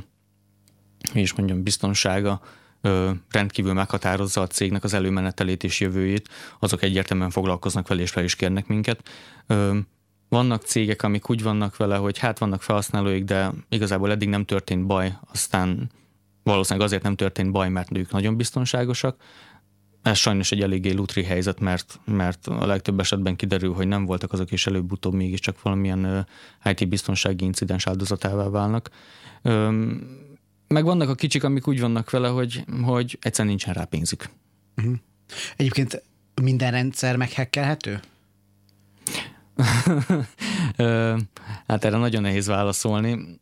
[1.13, 2.41] és mondjam biztonsága
[2.81, 8.25] ö, rendkívül meghatározza a cégnek az előmenetelét és jövőjét, azok egyértelműen foglalkoznak vele és fel
[8.25, 9.09] is kérnek minket.
[9.47, 9.79] Ö,
[10.35, 14.87] vannak cégek, amik úgy vannak vele, hogy hát vannak felhasználóik, de igazából eddig nem történt
[14.87, 15.91] baj, aztán
[16.43, 19.17] valószínűleg azért nem történt baj, mert ők nagyon biztonságosak.
[20.03, 24.33] ez sajnos egy eléggé lutri helyzet, mert, mert a legtöbb esetben kiderül, hogy nem voltak
[24.33, 26.27] azok, és előbb-utóbb mégiscsak valamilyen
[26.65, 28.91] IT biztonsági incidens áldozatává válnak.
[30.69, 34.29] Meg vannak a kicsik, amik úgy vannak vele, hogy, hogy egyszerűen nincsen rá pénzük.
[34.77, 34.95] Uh-huh.
[35.57, 36.03] Egyébként
[36.43, 38.01] minden rendszer meghekkelhető?
[41.67, 43.41] hát erre nagyon nehéz válaszolni.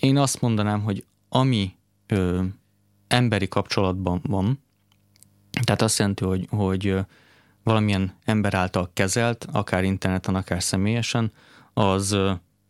[0.00, 1.74] Én azt mondanám, hogy ami
[3.08, 4.62] emberi kapcsolatban van,
[5.64, 6.96] tehát azt jelenti, hogy, hogy
[7.62, 11.32] valamilyen ember által kezelt, akár interneten, akár személyesen,
[11.72, 12.16] az,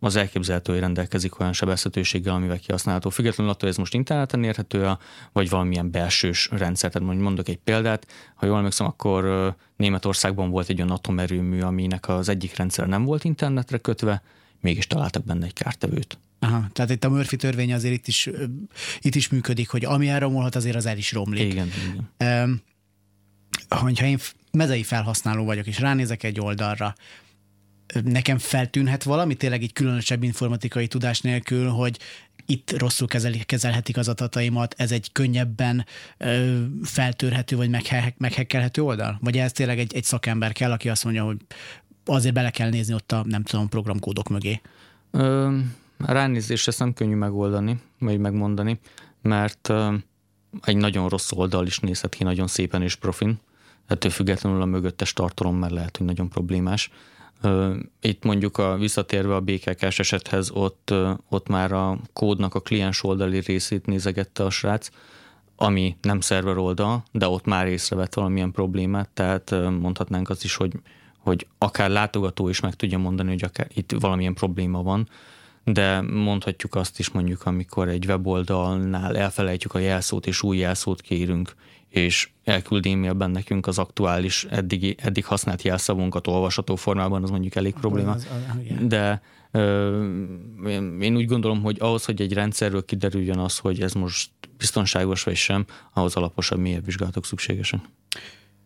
[0.04, 3.10] az elképzelhető, hogy rendelkezik olyan sebezhetőséggel, amivel kihasználható.
[3.10, 4.90] Függetlenül attól, hogy ez most interneten érhető,
[5.32, 6.90] vagy valamilyen belsős rendszer.
[6.90, 12.08] Tehát mondjuk mondok egy példát, ha jól emlékszem, akkor Németországban volt egy olyan atomerőmű, aminek
[12.08, 14.22] az egyik rendszer nem volt internetre kötve,
[14.60, 16.18] mégis találtak benne egy kártevőt.
[16.38, 18.28] Aha, tehát itt a Murphy törvény azért itt is,
[19.00, 21.52] itt is működik, hogy ami elromolhat, azért az el is romlik.
[21.52, 21.68] Igen,
[22.18, 22.42] igen.
[22.42, 22.62] Um,
[23.68, 24.18] hogyha én
[24.50, 26.94] mezei felhasználó vagyok, és ránézek egy oldalra,
[28.04, 31.98] nekem feltűnhet valami, tényleg egy különösebb informatikai tudás nélkül, hogy
[32.46, 35.86] itt rosszul kezel, kezelhetik az adataimat, ez egy könnyebben
[36.18, 37.70] ö, feltörhető vagy
[38.16, 39.18] meghekkelhető oldal?
[39.20, 41.36] Vagy ez tényleg egy, egy szakember kell, aki azt mondja, hogy
[42.04, 44.60] azért bele kell nézni ott a, nem tudom, programkódok mögé?
[45.10, 45.58] Ö,
[45.98, 48.80] ránézésre ezt nem könnyű megoldani, vagy megmondani,
[49.22, 49.94] mert ö,
[50.62, 53.40] egy nagyon rossz oldal is nézhet ki nagyon szépen és profin.
[53.86, 56.90] Ettől függetlenül a mögöttes tartalom már lehet, hogy nagyon problémás.
[58.00, 60.94] Itt mondjuk a visszatérve a bkk esethez, ott,
[61.28, 64.88] ott már a kódnak a kliens oldali részét nézegette a srác,
[65.56, 69.50] ami nem szerver oldal, de ott már észrevett valamilyen problémát, tehát
[69.80, 70.72] mondhatnánk azt is, hogy,
[71.18, 75.08] hogy akár látogató is meg tudja mondani, hogy akár itt valamilyen probléma van,
[75.64, 81.54] de mondhatjuk azt is mondjuk, amikor egy weboldalnál elfelejtjük a jelszót és új jelszót kérünk,
[81.92, 87.74] és elküld e-mailben nekünk az aktuális, eddig, eddig használt jelszavunkat olvasható formában, az mondjuk elég
[87.74, 88.16] probléma.
[88.80, 90.04] De ö,
[91.00, 95.36] én úgy gondolom, hogy ahhoz, hogy egy rendszerről kiderüljön az, hogy ez most biztonságos vagy
[95.36, 97.82] sem, ahhoz alaposabb, mélyebb vizsgálatok szükségesen.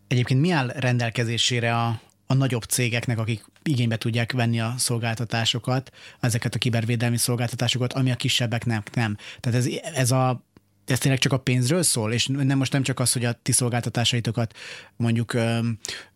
[0.09, 6.55] Egyébként mi áll rendelkezésére a, a nagyobb cégeknek, akik igénybe tudják venni a szolgáltatásokat, ezeket
[6.55, 9.17] a kibervédelmi szolgáltatásokat, ami a kisebbeknek nem.
[9.41, 10.45] Tehát ez, ez a
[10.87, 13.53] ez tényleg csak a pénzről szól, és nem most nem csak az, hogy a ti
[13.53, 14.57] szolgáltatásaitokat
[14.96, 15.59] mondjuk ö,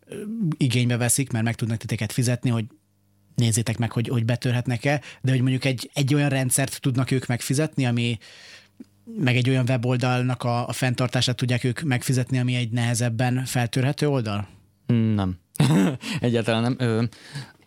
[0.07, 0.15] ö,
[0.57, 2.65] igénybe veszik, mert meg tudnak titeket fizetni, hogy
[3.35, 7.87] nézzétek meg, hogy, hogy betörhetnek-e, de hogy mondjuk egy, egy olyan rendszert tudnak ők megfizetni,
[7.87, 8.19] ami
[9.17, 14.49] meg egy olyan weboldalnak a, a fenntartását tudják ők megfizetni, ami egy nehezebben feltörhető oldal?
[14.87, 15.39] Nem.
[16.21, 17.09] Egyáltalán nem.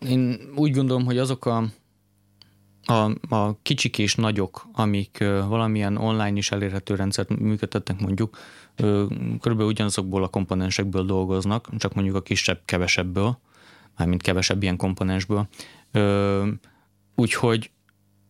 [0.08, 1.72] Én úgy gondolom, hogy azok a
[2.84, 5.18] a, a kicsik és nagyok, amik
[5.48, 8.38] valamilyen online is elérhető rendszert működtetnek mondjuk,
[9.40, 13.38] körülbelül ugyanazokból a komponensekből dolgoznak, csak mondjuk a kisebb kevesebből,
[13.96, 15.48] mármint kevesebb ilyen komponensből.
[17.14, 17.70] Úgyhogy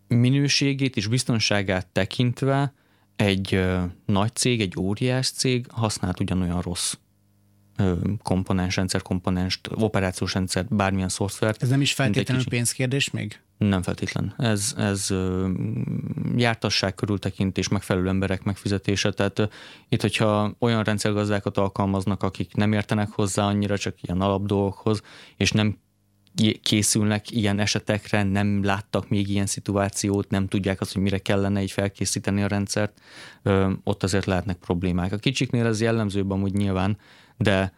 [0.09, 2.75] minőségét és biztonságát tekintve
[3.17, 3.65] egy
[4.07, 6.95] nagy cég, egy óriás cég használt ugyanolyan rossz
[8.23, 11.63] komponens, rendszer komponenst, operációs rendszer, bármilyen szoftvert.
[11.63, 13.41] Ez nem is feltétlenül pénzkérdés még?
[13.59, 14.35] Nem feltétlen.
[14.39, 15.15] Ez, ez
[16.37, 19.13] jártasság körültekintés, megfelelő emberek megfizetése.
[19.13, 19.49] Tehát
[19.89, 25.03] itt, hogyha olyan rendszergazdákat alkalmaznak, akik nem értenek hozzá annyira, csak ilyen alapdolgokhoz,
[25.37, 25.79] és nem
[26.63, 31.71] készülnek ilyen esetekre, nem láttak még ilyen szituációt, nem tudják azt, hogy mire kellene így
[31.71, 33.01] felkészíteni a rendszert,
[33.85, 35.13] ott azért lehetnek problémák.
[35.13, 36.99] A kicsiknél ez jellemzőbb amúgy nyilván,
[37.37, 37.73] de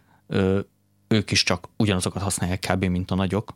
[1.09, 2.85] ők is csak ugyanazokat használják kb.
[2.85, 3.55] mint a nagyok,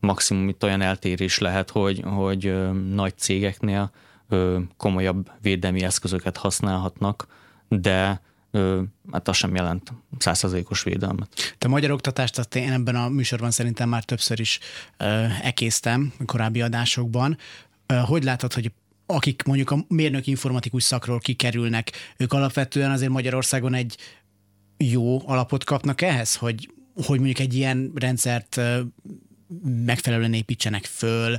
[0.00, 3.90] maximum itt olyan eltérés lehet, hogy, hogy ö, nagy cégeknél
[4.28, 7.26] ö, komolyabb védelmi eszközöket használhatnak,
[7.68, 11.54] de ö, hát az sem jelent százszerzékos védelmet.
[11.58, 14.58] Te magyar oktatást azt én ebben a műsorban szerintem már többször is
[14.96, 17.38] ö, ekésztem korábbi adásokban.
[17.86, 18.72] Ö, hogy látod, hogy
[19.06, 23.96] akik mondjuk a mérnök informatikus szakról kikerülnek, ők alapvetően azért Magyarországon egy
[24.90, 28.60] jó alapot kapnak ehhez, hogy, hogy mondjuk egy ilyen rendszert
[29.84, 31.38] megfelelően építsenek föl,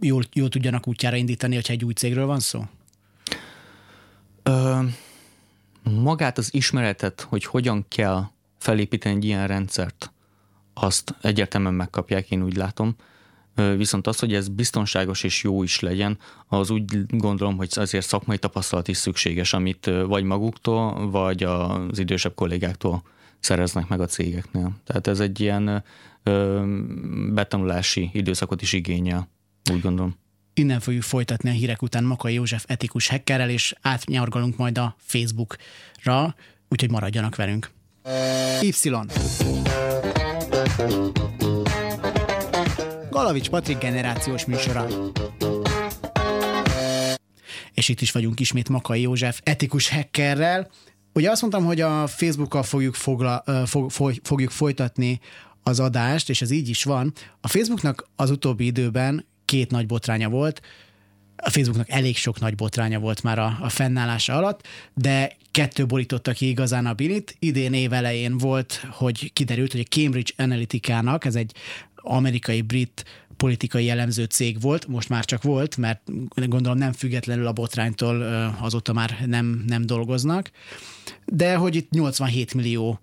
[0.00, 2.64] jól, jól tudjanak útjára indítani, hogyha egy új cégről van szó?
[4.42, 4.82] Ö,
[5.82, 8.24] magát az ismeretet, hogy hogyan kell
[8.58, 10.12] felépíteni egy ilyen rendszert,
[10.74, 12.96] azt egyértelműen megkapják, én úgy látom.
[13.54, 18.38] Viszont az, hogy ez biztonságos és jó is legyen, az úgy gondolom, hogy azért szakmai
[18.38, 23.02] tapasztalat is szükséges, amit vagy maguktól, vagy az idősebb kollégáktól
[23.40, 24.72] szereznek meg a cégeknél.
[24.84, 25.84] Tehát ez egy ilyen
[27.32, 29.28] betanulási időszakot is igényel,
[29.72, 30.16] úgy gondolom.
[30.54, 36.34] Innen fogjuk folytatni a hírek után Makai József etikus hackerrel, és átnyargalunk majd a Facebookra.
[36.68, 37.70] úgyhogy maradjanak velünk.
[38.60, 38.70] Y.
[43.14, 44.86] Galavics Patrik generációs műsora.
[47.74, 50.70] És itt is vagyunk ismét Makai József etikus hackerrel.
[51.12, 53.90] Ugye azt mondtam, hogy a Facebookkal fogjuk, fogla, fog,
[54.22, 55.20] fogjuk folytatni
[55.62, 57.12] az adást, és ez így is van.
[57.40, 60.60] A Facebooknak az utóbbi időben két nagy botránya volt,
[61.36, 66.32] a Facebooknak elég sok nagy botránya volt már a, a fennállása alatt, de kettő borította
[66.32, 67.36] ki igazán a bilit.
[67.38, 71.52] Idén év elején volt, hogy kiderült, hogy a Cambridge Analytica-nak, ez egy
[72.04, 73.04] amerikai-brit
[73.36, 76.00] politikai jellemző cég volt, most már csak volt, mert
[76.34, 78.22] gondolom nem függetlenül a botránytól
[78.60, 80.50] azóta már nem, nem dolgoznak,
[81.24, 83.00] de hogy itt 87 millió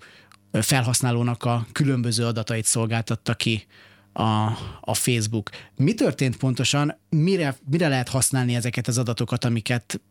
[0.52, 3.66] felhasználónak a különböző adatait szolgáltatta ki
[4.14, 4.46] a,
[4.82, 5.50] a Facebook.
[5.76, 10.02] Mi történt pontosan, mire, mire lehet használni ezeket az adatokat, amiket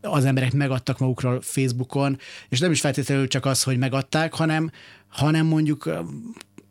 [0.00, 4.70] az emberek megadtak magukról Facebookon, és nem is feltétlenül csak az, hogy megadták, hanem,
[5.08, 5.90] hanem mondjuk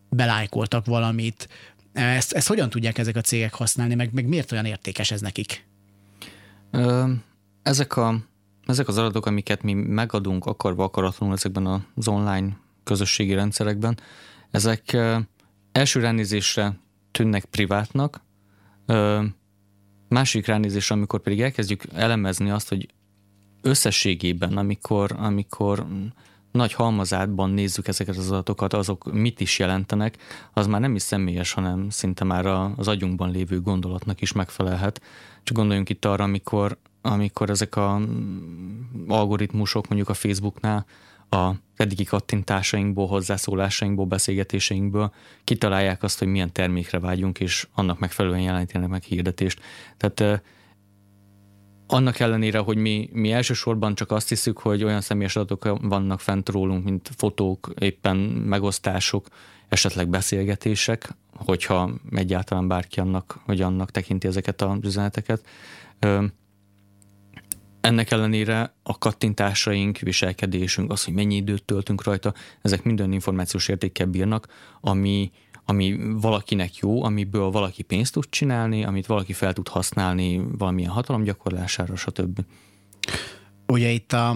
[0.09, 1.49] belájkoltak valamit.
[1.93, 5.65] Ezt, ezt hogyan tudják ezek a cégek használni, meg, meg miért olyan értékes ez nekik?
[7.63, 8.19] Ezek, a,
[8.65, 13.99] ezek az adatok, amiket mi megadunk akarva akaratlanul ezekben az online közösségi rendszerekben,
[14.51, 14.97] ezek
[15.71, 16.79] első ránézésre
[17.11, 18.21] tűnnek privátnak,
[20.07, 22.87] másik ránézésre, amikor pedig elkezdjük elemezni azt, hogy
[23.61, 25.87] összességében, amikor, amikor
[26.57, 30.17] nagy halmazátban nézzük ezeket az adatokat, azok mit is jelentenek,
[30.53, 32.45] az már nem is személyes, hanem szinte már
[32.77, 35.01] az agyunkban lévő gondolatnak is megfelelhet.
[35.43, 38.01] Csak gondoljunk itt arra, amikor, amikor ezek a
[39.07, 40.85] algoritmusok mondjuk a Facebooknál
[41.29, 48.89] a eddigi kattintásainkból, hozzászólásainkból, beszélgetéseinkből kitalálják azt, hogy milyen termékre vágyunk, és annak megfelelően jelentenek
[48.89, 49.59] meg hirdetést.
[49.97, 50.41] Tehát
[51.87, 56.49] annak ellenére, hogy mi, mi elsősorban csak azt hiszük, hogy olyan személyes adatok vannak fent
[56.49, 59.27] rólunk, mint fotók, éppen megosztások,
[59.69, 65.45] esetleg beszélgetések, hogyha egyáltalán bárki annak, hogy annak tekinti ezeket az üzeneteket.
[67.81, 74.05] Ennek ellenére a kattintásaink, viselkedésünk, az, hogy mennyi időt töltünk rajta, ezek minden információs értékkel
[74.05, 74.47] bírnak,
[74.81, 75.31] ami,
[75.69, 81.95] ami valakinek jó, amiből valaki pénzt tud csinálni, amit valaki fel tud használni valamilyen hatalomgyakorlására,
[81.95, 82.39] stb.
[83.67, 84.35] Ugye itt a,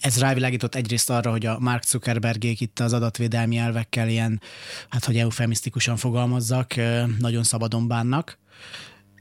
[0.00, 4.40] ez rávilágított egyrészt arra, hogy a Mark Zuckerbergék itt az adatvédelmi elvekkel ilyen,
[4.88, 6.74] hát hogy eufemisztikusan fogalmazzak,
[7.18, 8.38] nagyon szabadon bánnak,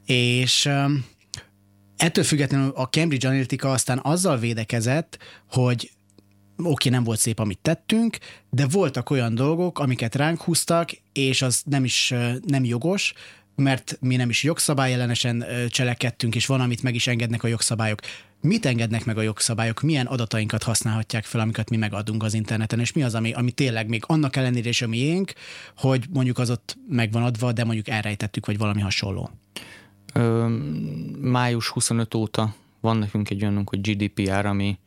[0.06, 0.70] és
[1.98, 5.18] ettől függetlenül a Cambridge Analytica aztán azzal védekezett,
[5.50, 5.92] hogy
[6.58, 8.18] oké, nem volt szép, amit tettünk,
[8.50, 12.14] de voltak olyan dolgok, amiket ránk húztak, és az nem is
[12.46, 13.14] nem jogos,
[13.56, 18.00] mert mi nem is jogszabályellenesen cselekedtünk, és van, amit meg is engednek a jogszabályok.
[18.42, 19.82] Mit engednek meg a jogszabályok?
[19.82, 23.88] Milyen adatainkat használhatják fel, amiket mi megadunk az interneten, és mi az, ami, ami tényleg
[23.88, 25.34] még annak ellenére is a miénk,
[25.78, 29.30] hogy mondjuk az ott megvan adva, de mondjuk elrejtettük, vagy valami hasonló?
[30.14, 30.48] Ö,
[31.22, 34.78] május 25 óta van nekünk egy olyanunk, hogy GDPR, ami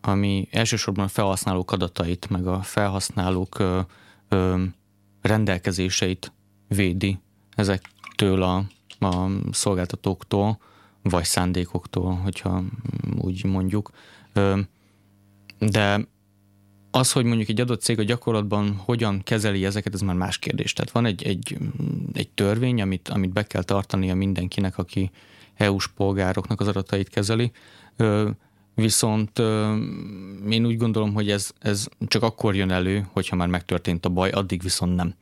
[0.00, 3.80] ami elsősorban a felhasználók adatait, meg a felhasználók ö,
[4.28, 4.62] ö,
[5.20, 6.32] rendelkezéseit
[6.68, 7.18] védi
[7.56, 8.56] ezektől a,
[9.06, 10.58] a szolgáltatóktól,
[11.02, 12.62] vagy szándékoktól, hogyha
[13.20, 13.90] úgy mondjuk.
[14.32, 14.60] Ö,
[15.58, 16.08] de
[16.90, 20.72] az, hogy mondjuk egy adott cég a gyakorlatban hogyan kezeli ezeket, ez már más kérdés.
[20.72, 21.58] Tehát van egy, egy,
[22.12, 25.10] egy törvény, amit, amit be kell tartania mindenkinek, aki
[25.54, 27.52] EU-s polgároknak az adatait kezeli.
[28.74, 29.38] Viszont
[30.48, 34.30] én úgy gondolom, hogy ez, ez csak akkor jön elő, hogyha már megtörtént a baj,
[34.30, 35.14] addig viszont nem.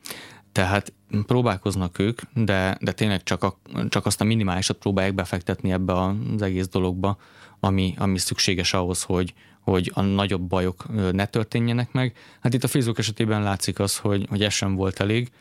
[0.51, 0.93] Tehát
[1.25, 3.59] próbálkoznak ők, de, de tényleg csak, a,
[3.89, 7.17] csak azt a minimálisat próbálják befektetni ebbe az egész dologba,
[7.59, 12.17] ami, ami szükséges ahhoz, hogy, hogy a nagyobb bajok ne történjenek meg.
[12.39, 15.31] Hát itt a Facebook esetében látszik az, hogy, hogy ez sem volt elég,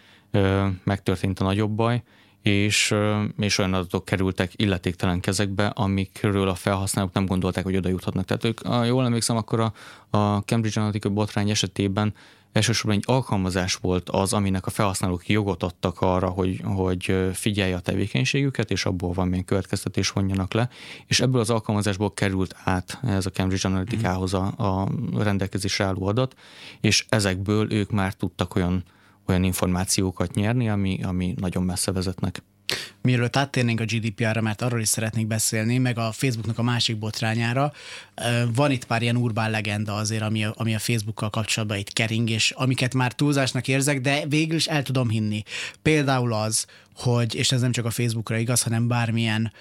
[0.84, 2.02] megtörtént a nagyobb baj,
[2.50, 2.94] és,
[3.38, 8.24] és olyan adatok kerültek illetéktelen kezekbe, amikről a felhasználók nem gondolták, hogy oda juthatnak.
[8.24, 9.72] Tehát ők, ha jól emlékszem, akkor a,
[10.18, 12.14] a Cambridge Analytica botrány esetében
[12.52, 17.80] elsősorban egy alkalmazás volt az, aminek a felhasználók jogot adtak arra, hogy, hogy figyelje a
[17.80, 20.68] tevékenységüket, és abból valamilyen következtetés vonjanak le,
[21.06, 26.34] és ebből az alkalmazásból került át ez a Cambridge Analytica-hoz a, a rendelkezésre álló adat,
[26.80, 28.84] és ezekből ők már tudtak olyan
[29.28, 32.42] olyan információkat nyerni, ami, ami nagyon messze vezetnek.
[33.02, 37.72] Mielőtt áttérnénk a GDPR-ra, mert arról is szeretnék beszélni, meg a Facebooknak a másik botrányára,
[38.54, 42.30] van itt pár ilyen urbán legenda azért, ami a, ami a Facebookkal kapcsolatban itt kering,
[42.30, 45.42] és amiket már túlzásnak érzek, de végül is el tudom hinni.
[45.82, 49.52] Például az, hogy, és ez nem csak a Facebookra igaz, hanem bármilyen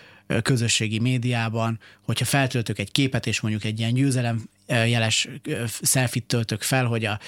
[0.41, 5.27] közösségi médiában, hogyha feltöltök egy képet, és mondjuk egy ilyen győzelem jeles
[5.82, 7.19] selfit töltök fel, hogy a,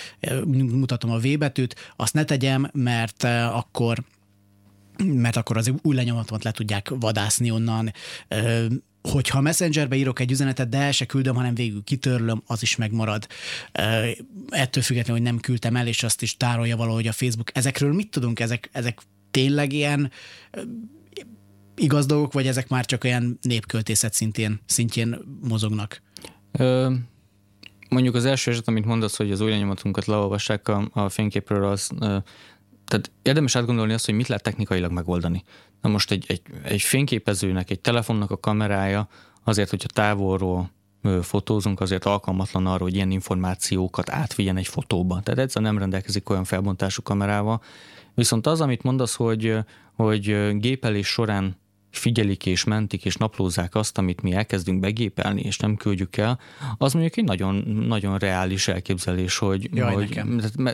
[0.54, 3.24] mutatom a V betűt, azt ne tegyem, mert
[3.54, 4.04] akkor
[5.04, 7.94] mert akkor az új lenyomatomat le tudják vadászni onnan.
[9.02, 13.28] Hogyha Messengerbe írok egy üzenetet, de el se küldöm, hanem végül kitörlöm, az is megmarad.
[14.50, 17.58] Ettől függetlenül, hogy nem küldtem el, és azt is tárolja valahogy a Facebook.
[17.58, 18.40] Ezekről mit tudunk?
[18.40, 20.12] Ezek, ezek tényleg ilyen
[21.76, 26.02] igaz dolgok, vagy ezek már csak olyan népköltészet szintén, szintjén mozognak?
[27.90, 31.90] Mondjuk az első eset, amit mondasz, hogy az új lenyomatunkat leolvassák a, a fényképről, az
[32.86, 35.44] tehát érdemes átgondolni azt, hogy mit lehet technikailag megoldani.
[35.82, 39.08] Na most egy, egy, egy fényképezőnek, egy telefonnak a kamerája
[39.44, 40.72] azért, hogyha távolról
[41.22, 45.22] fotózunk, azért alkalmatlan arra, hogy ilyen információkat átvigyen egy fotóba.
[45.22, 47.62] Tehát egyszerűen nem rendelkezik olyan felbontású kamerával.
[48.16, 49.58] Viszont az, amit mondasz, hogy,
[49.94, 51.58] hogy gépelés során
[51.92, 56.40] figyelik és mentik és naplózzák azt, amit mi elkezdünk begépelni, és nem küldjük el,
[56.78, 57.56] az mondjuk egy nagyon,
[57.88, 60.22] nagyon reális elképzelés, hogy, Jaj, hogy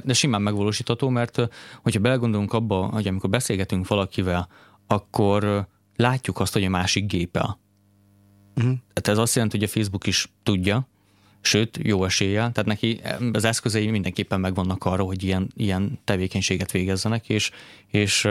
[0.03, 1.47] de simán megvalósítható, mert
[1.81, 4.47] hogyha belegondolunk abba, hogy amikor beszélgetünk valakivel,
[4.87, 7.59] akkor látjuk azt, hogy a másik gépel.
[8.55, 8.73] Uh-huh.
[8.93, 10.87] Tehát ez azt jelenti, hogy a Facebook is tudja,
[11.41, 13.01] sőt, jó eséllyel, tehát neki
[13.33, 17.51] az eszközei mindenképpen megvannak arra, hogy ilyen, ilyen tevékenységet végezzenek, és,
[17.87, 18.27] és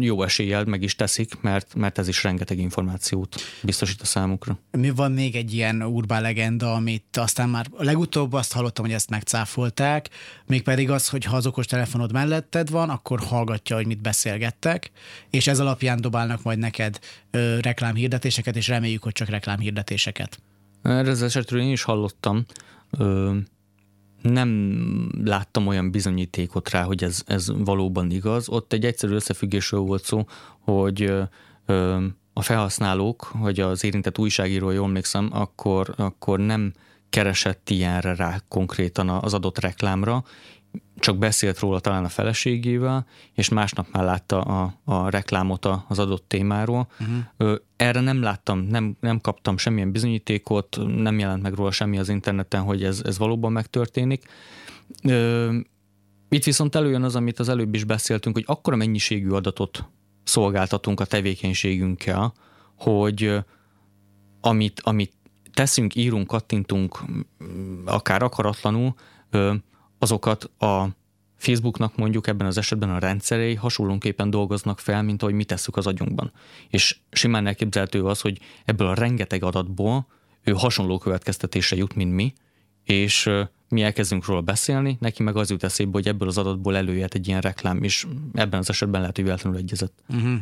[0.00, 4.58] jó eséllyel meg is teszik, mert, mert ez is rengeteg információt biztosít a számukra.
[4.70, 9.10] Mi van még egy ilyen urbán legenda, amit aztán már legutóbb azt hallottam, hogy ezt
[9.10, 10.08] megcáfolták,
[10.46, 14.90] mégpedig az, hogy ha az okos telefonod melletted van, akkor hallgatja, hogy mit beszélgettek,
[15.30, 16.98] és ez alapján dobálnak majd neked
[17.30, 20.42] ö, reklámhirdetéseket, és reméljük, hogy csak reklámhirdetéseket.
[20.82, 22.44] Erre az esetről én is hallottam.
[22.90, 23.36] Ö,
[24.22, 28.48] nem láttam olyan bizonyítékot rá, hogy ez, ez valóban igaz.
[28.48, 30.24] Ott egy egyszerű összefüggésről volt szó,
[30.58, 31.02] hogy
[31.66, 36.72] ö, a felhasználók, vagy az érintett újságíró, jól emlékszem, akkor, akkor nem
[37.10, 40.24] keresett ilyenre rá konkrétan az adott reklámra,
[40.98, 46.28] csak beszélt róla talán a feleségével, és másnap már látta a, a reklámot az adott
[46.28, 46.88] témáról.
[47.00, 47.56] Uh-huh.
[47.76, 52.62] Erre nem láttam, nem, nem kaptam semmilyen bizonyítékot, nem jelent meg róla semmi az interneten,
[52.62, 54.24] hogy ez, ez valóban megtörténik.
[56.28, 59.88] Itt viszont előjön az, amit az előbb is beszéltünk, hogy akkora mennyiségű adatot
[60.24, 62.32] szolgáltatunk a tevékenységünkkel,
[62.76, 63.34] hogy
[64.40, 65.12] amit, amit
[65.52, 67.02] teszünk, írunk, kattintunk,
[67.84, 68.94] akár akaratlanul,
[70.02, 70.88] azokat a
[71.36, 75.86] Facebooknak mondjuk ebben az esetben a rendszerei hasonlóképpen dolgoznak fel, mint ahogy mi tesszük az
[75.86, 76.32] agyunkban.
[76.68, 80.06] És simán elképzelhető az, hogy ebből a rengeteg adatból
[80.44, 82.32] ő hasonló következtetése jut, mint mi,
[82.84, 83.30] és
[83.68, 87.28] mi elkezdünk róla beszélni, neki meg az jut eszébe, hogy ebből az adatból előjött egy
[87.28, 90.02] ilyen reklám, és ebben az esetben lehet, hogy véletlenül egyezett.
[90.08, 90.34] Uh-huh.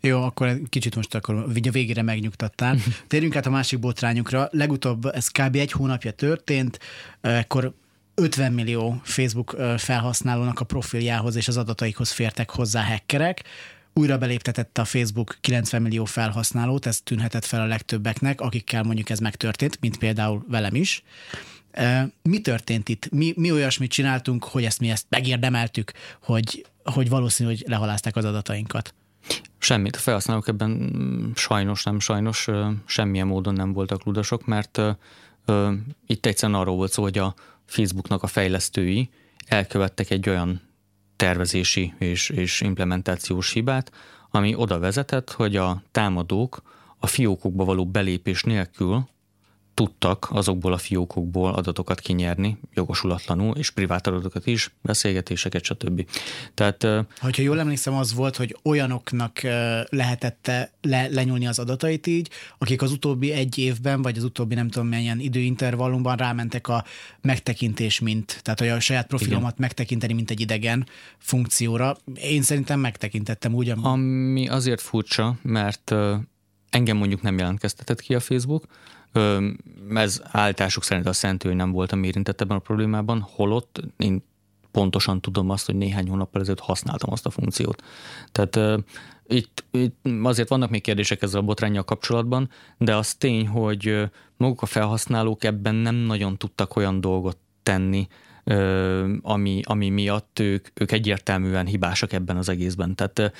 [0.00, 2.76] Jó, akkor kicsit most akkor a végére megnyugtattál.
[3.08, 4.48] Térjünk át a másik botrányukra.
[4.50, 5.56] Legutóbb ez kb.
[5.56, 6.78] egy hónapja történt,
[7.20, 7.74] akkor
[8.18, 13.44] 50 millió Facebook felhasználónak a profiljához és az adataikhoz fértek hozzá hackerek,
[13.98, 19.18] újra beléptetette a Facebook 90 millió felhasználót, ez tűnhetett fel a legtöbbeknek, akikkel mondjuk ez
[19.18, 21.02] megtörtént, mint például velem is.
[22.22, 23.10] Mi történt itt?
[23.10, 28.24] Mi, mi olyasmit csináltunk, hogy ezt mi ezt megérdemeltük, hogy, hogy valószínű, hogy lehalázták az
[28.24, 28.94] adatainkat?
[29.58, 29.96] Semmit.
[29.96, 30.92] A felhasználók ebben
[31.34, 32.48] sajnos, nem sajnos,
[32.86, 34.80] semmilyen módon nem voltak ludasok, mert
[36.06, 37.34] itt egyszerűen arról volt szó, hogy a,
[37.68, 39.10] Facebooknak a fejlesztői
[39.46, 40.60] elkövettek egy olyan
[41.16, 43.92] tervezési és, és implementációs hibát,
[44.30, 46.62] ami oda vezetett, hogy a támadók
[46.98, 49.08] a fiókokba való belépés nélkül
[49.78, 56.06] tudtak azokból a fiókokból adatokat kinyerni, jogosulatlanul, és privát adatokat is, beszélgetéseket, stb.
[56.54, 56.82] Tehát,
[57.20, 59.40] ha jól emlékszem, az volt, hogy olyanoknak
[59.88, 64.68] lehetette le, lenyúlni az adatait így, akik az utóbbi egy évben, vagy az utóbbi nem
[64.68, 66.84] tudom milyen időintervallumban rámentek a
[67.20, 69.54] megtekintés, mint, tehát hogy a saját profilomat Igen.
[69.58, 70.86] megtekinteni, mint egy idegen
[71.18, 71.96] funkcióra.
[72.14, 73.72] Én szerintem megtekintettem úgy.
[73.82, 75.94] Ami azért furcsa, mert
[76.70, 78.64] engem mondjuk nem jelentkeztetett ki a Facebook,
[79.94, 84.22] ez állításuk szerint jelenti, hogy nem voltam érintett ebben a problémában, holott én
[84.70, 87.82] pontosan tudom azt, hogy néhány hónappal ezelőtt használtam azt a funkciót.
[88.32, 88.82] Tehát
[89.26, 94.62] itt, itt azért vannak még kérdések ezzel a botrányjal kapcsolatban, de az tény, hogy maguk
[94.62, 98.08] a felhasználók ebben nem nagyon tudtak olyan dolgot tenni,
[99.22, 102.94] ami, ami miatt ők, ők egyértelműen hibásak ebben az egészben.
[102.94, 103.32] Tehát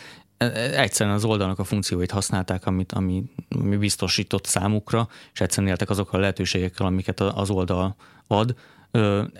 [0.76, 6.18] egyszerűen az oldalnak a funkcióit használták, amit, ami, ami biztosított számukra, és egyszerűen éltek azokkal
[6.18, 7.96] a lehetőségekkel, amiket az oldal
[8.26, 8.54] ad.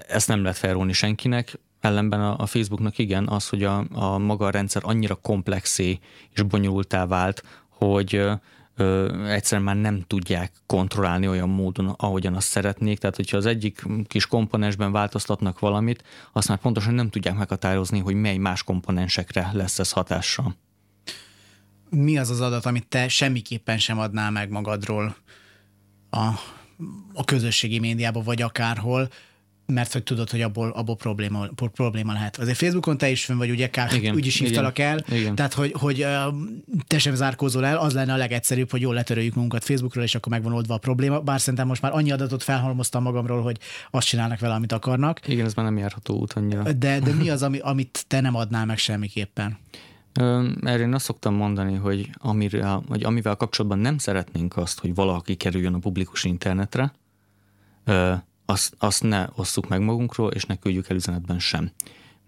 [0.09, 4.51] Ezt nem lehet felrólni senkinek, ellenben a Facebooknak igen, az, hogy a, a maga a
[4.51, 5.99] rendszer annyira komplexé
[6.35, 8.27] és bonyolultá vált, hogy
[8.79, 12.99] ö, egyszerűen már nem tudják kontrollálni olyan módon, ahogyan azt szeretnék.
[12.99, 18.15] Tehát, hogyha az egyik kis komponensben változtatnak valamit, azt már pontosan nem tudják meghatározni, hogy
[18.15, 20.57] mely más komponensekre lesz ez hatással.
[21.91, 25.17] Mi az az adat, amit te semmiképpen sem adnál meg magadról
[26.11, 26.27] a,
[27.13, 29.09] a közösségi médiában, vagy akárhol,
[29.73, 32.39] mert hogy tudod, hogy abból, abból probléma, probléma lehet.
[32.39, 35.35] Azért Facebookon te is fönn vagy, ugye, Kár, Igen, úgy is hívtalak el, igen.
[35.35, 36.07] tehát hogy, hogy
[36.87, 40.33] te sem zárkózol el, az lenne a legegyszerűbb, hogy jól letöröljük magunkat Facebookról, és akkor
[40.33, 43.59] megvan oldva a probléma, bár szerintem most már annyi adatot felhalmoztam magamról, hogy
[43.91, 46.73] azt csinálnak vele, amit akarnak, Igen, ez már nem járható út annyira.
[46.73, 49.59] de, de mi az, ami, amit te nem adnál meg semmiképpen?
[50.63, 55.35] Erre én azt szoktam mondani, hogy, amire, vagy amivel kapcsolatban nem szeretnénk azt, hogy valaki
[55.35, 56.93] kerüljön a publikus internetre,
[58.51, 61.71] azt, azt ne osszuk meg magunkról, és ne küldjük el üzenetben sem.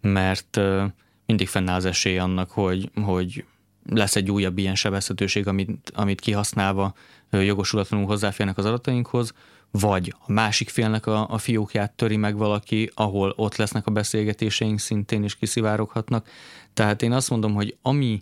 [0.01, 0.61] Mert
[1.27, 3.45] mindig fennáll az esély annak, hogy, hogy
[3.87, 6.95] lesz egy újabb ilyen sebezhetőség, amit, amit kihasználva
[7.31, 9.33] jogosulatlanul hozzáférnek az adatainkhoz,
[9.71, 14.79] vagy a másik félnek a, a fiókját töri meg valaki, ahol ott lesznek a beszélgetéseink
[14.79, 16.29] szintén, és kiszivároghatnak.
[16.75, 18.21] Tehát én azt mondom, hogy ami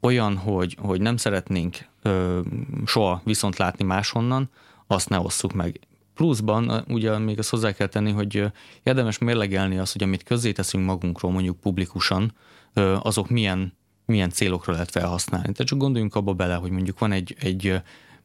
[0.00, 2.40] olyan, hogy, hogy nem szeretnénk ö,
[2.86, 4.50] soha viszont látni máshonnan,
[4.86, 5.80] azt ne osszuk meg.
[6.20, 8.44] Pluszban ugye még azt hozzá kell tenni, hogy
[8.82, 12.34] érdemes mérlegelni azt, hogy amit közzéteszünk magunkról mondjuk publikusan,
[13.02, 15.52] azok milyen, milyen célokra lehet felhasználni.
[15.52, 17.80] Tehát csak gondoljunk abba bele, hogy mondjuk van egy, egy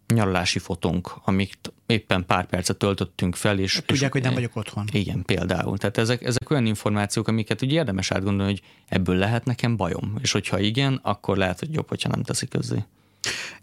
[0.07, 3.81] nyaralási fotónk, amit éppen pár percet töltöttünk fel, és...
[3.85, 4.85] Tudják, és, hogy nem vagyok otthon.
[4.91, 5.77] igen, például.
[5.77, 10.15] Tehát ezek, ezek olyan információk, amiket ugye érdemes átgondolni, hogy ebből lehet nekem bajom.
[10.21, 12.83] És hogyha igen, akkor lehet, hogy jobb, hogyha nem teszik közzé.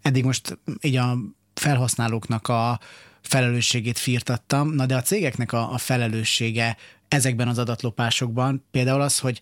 [0.01, 1.17] Eddig most így a
[1.53, 2.79] felhasználóknak a
[3.23, 9.41] felelősségét firtattam, na de a cégeknek a, a felelőssége ezekben az adatlopásokban például az, hogy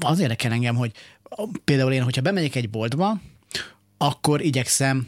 [0.00, 0.92] az érdekel engem, hogy
[1.64, 3.20] például én, hogyha bemegyek egy boltba,
[3.98, 5.06] akkor igyekszem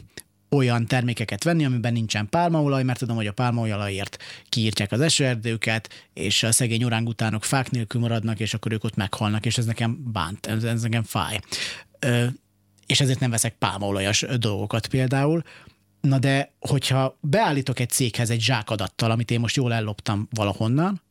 [0.49, 4.17] olyan termékeket venni, amiben nincsen pálmaolaj, mert tudom, hogy a pálmaolajért
[4.49, 9.45] kiírtják az esőerdőket, és a szegény orángutánok fák nélkül maradnak, és akkor ők ott meghalnak,
[9.45, 11.39] és ez nekem bánt, ez, ez nekem fáj.
[11.99, 12.25] Ö,
[12.85, 15.43] és ezért nem veszek pálmaolajas dolgokat például.
[16.05, 21.01] Na de, hogyha beállítok egy céghez egy zsákadattal, amit én most jól elloptam valahonnan,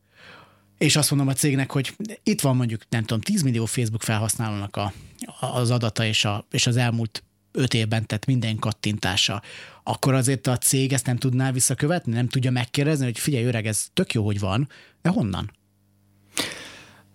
[0.78, 4.76] és azt mondom a cégnek, hogy itt van mondjuk, nem tudom, 10 millió Facebook felhasználónak
[4.76, 4.92] a,
[5.40, 7.22] az adata és, a, és az elmúlt
[7.53, 9.42] öt évben tett minden kattintása,
[9.82, 13.86] akkor azért a cég ezt nem tudná visszakövetni, nem tudja megkérdezni, hogy figyelj öreg, ez
[13.92, 14.68] tök jó, hogy van,
[15.03, 15.51] de honnan?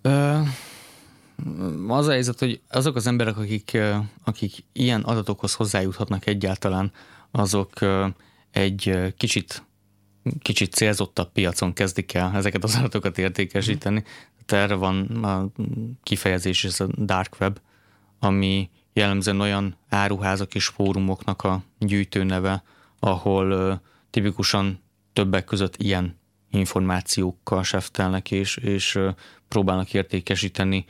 [0.02, 0.40] Ö,
[1.88, 3.78] az a helyzet, hogy azok az emberek, akik,
[4.24, 6.92] akik ilyen adatokhoz hozzájuthatnak egyáltalán,
[7.32, 7.74] azok
[8.52, 9.64] egy kicsit
[10.40, 14.04] kicsit célzottabb piacon kezdik el ezeket az adatokat értékesíteni.
[14.46, 15.48] Tehát erre van a
[16.04, 17.60] kifejezés, ez a dark web,
[18.20, 22.64] ami jellemzően olyan áruházak és fórumoknak a gyűjtőneve,
[23.00, 24.80] ahol tipikusan
[25.14, 26.18] többek között ilyen
[26.52, 29.00] információkkal seftelnek és, és
[29.48, 30.86] próbálnak értékesíteni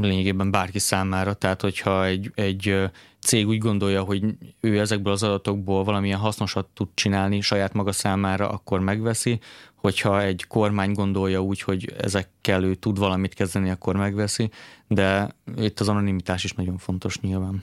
[0.00, 1.34] lényegében bárki számára.
[1.34, 4.24] Tehát, hogyha egy, egy cég úgy gondolja, hogy
[4.60, 9.38] ő ezekből az adatokból valamilyen hasznosat tud csinálni saját maga számára, akkor megveszi.
[9.74, 14.50] Hogyha egy kormány gondolja úgy, hogy ezekkel ő tud valamit kezdeni, akkor megveszi.
[14.86, 17.62] De itt az anonimitás is nagyon fontos nyilván.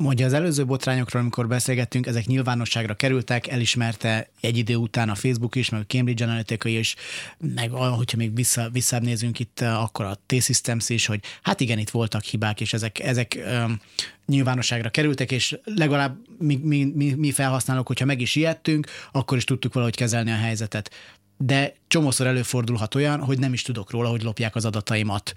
[0.00, 5.54] Mondja, az előző botrányokról, amikor beszélgettünk, ezek nyilvánosságra kerültek, elismerte egy idő után a Facebook
[5.54, 6.94] is, meg a Cambridge Analytica is,
[7.38, 12.22] meg hogyha még vissza, visszanézünk itt, akkor a T-Systems is, hogy hát igen, itt voltak
[12.22, 13.80] hibák, és ezek, ezek um,
[14.26, 19.44] nyilvánosságra kerültek, és legalább mi, mi, mi, mi felhasználók, hogyha meg is ijedtünk, akkor is
[19.44, 20.90] tudtuk valahogy kezelni a helyzetet.
[21.36, 25.32] De csomószor előfordulhat olyan, hogy nem is tudok róla, hogy lopják az adataimat.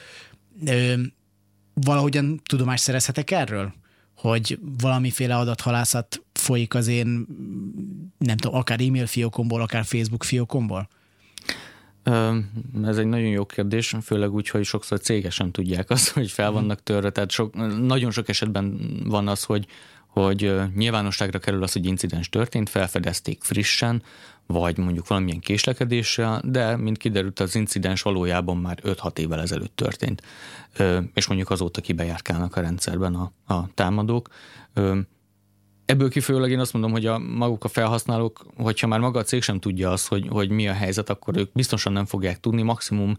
[0.66, 0.93] Ö,
[1.74, 3.82] valahogyan tudomást szerezhetek erről?
[4.16, 7.26] Hogy valamiféle adathalászat folyik az én,
[8.18, 10.89] nem tudom, akár e-mail fiókomból, akár Facebook fiókomból?
[12.84, 16.84] Ez egy nagyon jó kérdés, főleg úgy, hogy sokszor cégesen tudják azt, hogy fel vannak
[16.84, 17.55] törve, tehát sok,
[17.86, 19.68] nagyon sok esetben van az, hogy,
[20.07, 24.03] hogy nyilvánosságra kerül az, hogy incidens történt, felfedezték frissen,
[24.47, 30.21] vagy mondjuk valamilyen késlekedéssel, de mint kiderült, az incidens valójában már 5-6 évvel ezelőtt történt,
[31.13, 34.29] és mondjuk azóta kibejárkálnak a rendszerben a, a támadók.
[35.85, 39.41] Ebből kifolyólag én azt mondom, hogy a maguk a felhasználók, hogyha már maga a cég
[39.41, 43.17] sem tudja azt, hogy, hogy mi a helyzet, akkor ők biztosan nem fogják tudni, maximum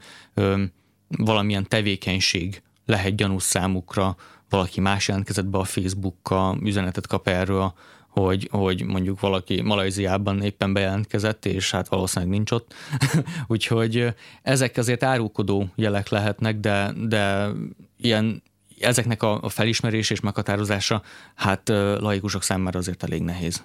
[1.09, 4.16] valamilyen tevékenység lehet gyanús számukra,
[4.49, 7.75] valaki más jelentkezett be a Facebookkal, üzenetet kap erről,
[8.15, 12.75] hogy, hogy mondjuk valaki Malajziában éppen bejelentkezett, és hát valószínűleg nincs ott.
[13.47, 17.49] Úgyhogy ezek azért árulkodó jelek lehetnek, de, de
[17.97, 18.43] ilyen
[18.81, 21.03] ezeknek a, a felismerés és meghatározása
[21.35, 23.65] hát laikusok számára azért elég nehéz.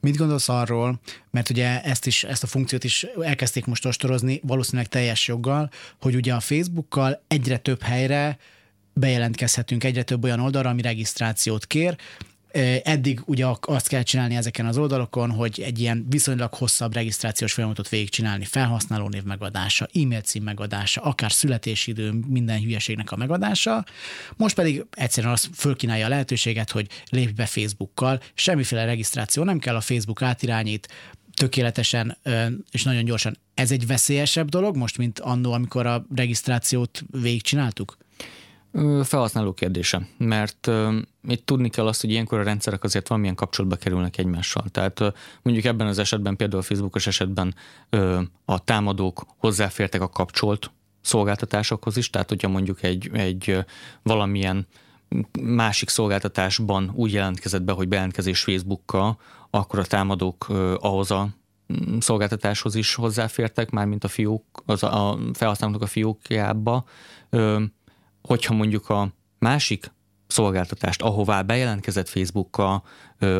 [0.00, 4.88] Mit gondolsz arról, mert ugye ezt, is, ezt a funkciót is elkezdték most ostorozni, valószínűleg
[4.88, 5.70] teljes joggal,
[6.00, 8.38] hogy ugye a Facebookkal egyre több helyre
[8.92, 11.96] bejelentkezhetünk egyre több olyan oldalra, ami regisztrációt kér,
[12.82, 17.88] Eddig ugye azt kell csinálni ezeken az oldalokon, hogy egy ilyen viszonylag hosszabb regisztrációs folyamatot
[17.88, 23.84] végigcsinálni, felhasználónév megadása, e-mail cím megadása, akár születésidő, minden hülyeségnek a megadása.
[24.36, 29.76] Most pedig egyszerűen azt fölkínálja a lehetőséget, hogy lépj be Facebookkal, semmiféle regisztráció nem kell,
[29.76, 30.88] a Facebook átirányít,
[31.34, 32.18] tökéletesen
[32.70, 33.38] és nagyon gyorsan.
[33.54, 37.96] Ez egy veszélyesebb dolog most, mint annó, amikor a regisztrációt végigcsináltuk?
[39.02, 40.70] Felhasználó kérdése, mert
[41.28, 44.64] itt tudni kell azt, hogy ilyenkor a rendszerek azért valamilyen kapcsolatba kerülnek egymással.
[44.70, 45.00] Tehát
[45.42, 47.54] mondjuk ebben az esetben, például a Facebookos esetben
[48.44, 53.64] a támadók hozzáfértek a kapcsolt szolgáltatásokhoz is, tehát hogyha mondjuk egy, egy
[54.02, 54.66] valamilyen
[55.40, 60.46] másik szolgáltatásban úgy jelentkezett be, hogy bejelentkezés Facebookkal, akkor a támadók
[60.78, 61.28] ahhoz a
[61.72, 66.84] mm, szolgáltatáshoz is hozzáfértek, mármint a fiók, az a, felhasználóknak a fiókjába,
[68.28, 69.92] hogyha mondjuk a másik
[70.26, 72.84] szolgáltatást, ahová bejelentkezett Facebookkal,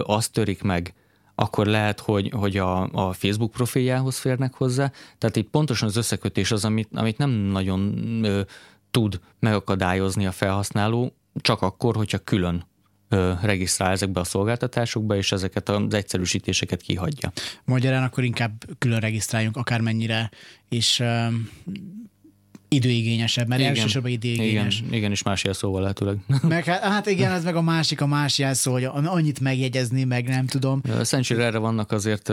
[0.03, 0.95] azt törik meg,
[1.35, 4.93] akkor lehet, hogy, hogy a, a Facebook profiljához férnek hozzá.
[5.19, 8.41] Tehát itt pontosan az összekötés az, amit, amit nem nagyon ö,
[8.91, 12.67] tud megakadályozni a felhasználó, csak akkor, hogyha külön
[13.09, 17.33] ö, regisztrál ezekbe a szolgáltatásokba, és ezeket az egyszerűsítéseket kihagyja.
[17.65, 20.31] Magyarán akkor inkább külön regisztráljunk akármennyire,
[20.69, 21.03] és
[22.69, 24.79] időigényesebb, mert igen, elsősorban időigényes.
[24.79, 26.17] Igen, igen, és más jelszóval lehetőleg.
[26.49, 30.47] Meg, hát, igen, ez meg a másik, a más jelszó, hogy annyit megjegyezni, meg nem
[30.47, 30.83] tudom.
[31.03, 32.33] Szerencsére erre vannak azért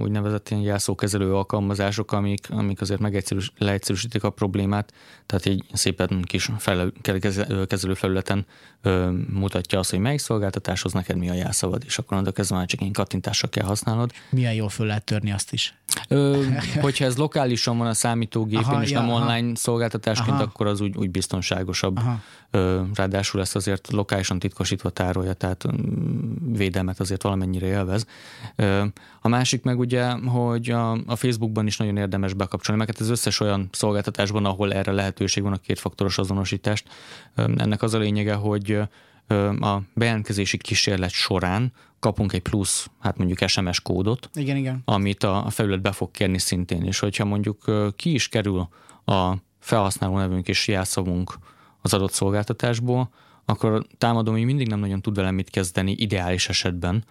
[0.00, 4.92] úgynevezett ilyen jelszókezelő alkalmazások, amik, amik azért megegyszerűs, leegyszerűsítik a problémát,
[5.26, 6.92] tehát egy szépen kis fel,
[7.66, 8.46] kezelő felületen
[9.32, 12.80] mutatja azt, hogy melyik szolgáltatáshoz neked mi a jelszavad, és akkor annak kezdve már csak
[12.80, 14.12] én kattintással kell használod.
[14.30, 15.74] Milyen jól föl lehet törni azt is.
[16.08, 16.44] Ö,
[16.80, 19.20] hogyha ez lokálisan van a számítógépen, aha, és ja, nem aha.
[19.20, 20.42] online szolgáltatásként, aha.
[20.42, 21.98] akkor az úgy, úgy biztonságosabb.
[21.98, 22.20] Aha.
[22.94, 25.64] Ráadásul ezt azért lokálisan titkosítva tárolja, tehát
[26.52, 28.06] védelmet azért valamennyire élvez.
[29.20, 33.40] A másik meg ugye, hogy a, a Facebookban is nagyon érdemes bekapcsolni, mert ez összes
[33.40, 36.88] olyan szolgáltatásban, ahol erre lehetőség van a kétfaktoros azonosítást.
[37.34, 38.78] Ennek az a lényege, hogy
[39.60, 44.82] a bejelentkezési kísérlet során kapunk egy plusz, hát mondjuk SMS kódot, igen, igen.
[44.84, 47.64] amit a, felület be fog kérni szintén, és hogyha mondjuk
[47.96, 48.68] ki is kerül
[49.04, 49.34] a
[49.66, 51.38] felhasználó nevünk és jelszavunk
[51.82, 53.10] az adott szolgáltatásból,
[53.44, 57.04] akkor a támadó még mindig nem nagyon tud vele mit kezdeni ideális esetben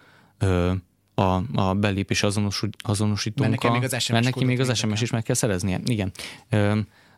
[1.15, 3.49] a, a belépés azonosítónkkal.
[3.49, 5.79] Mert neki még az SMS, mert neki még az SMS is meg kell szereznie.
[5.85, 6.11] Igen.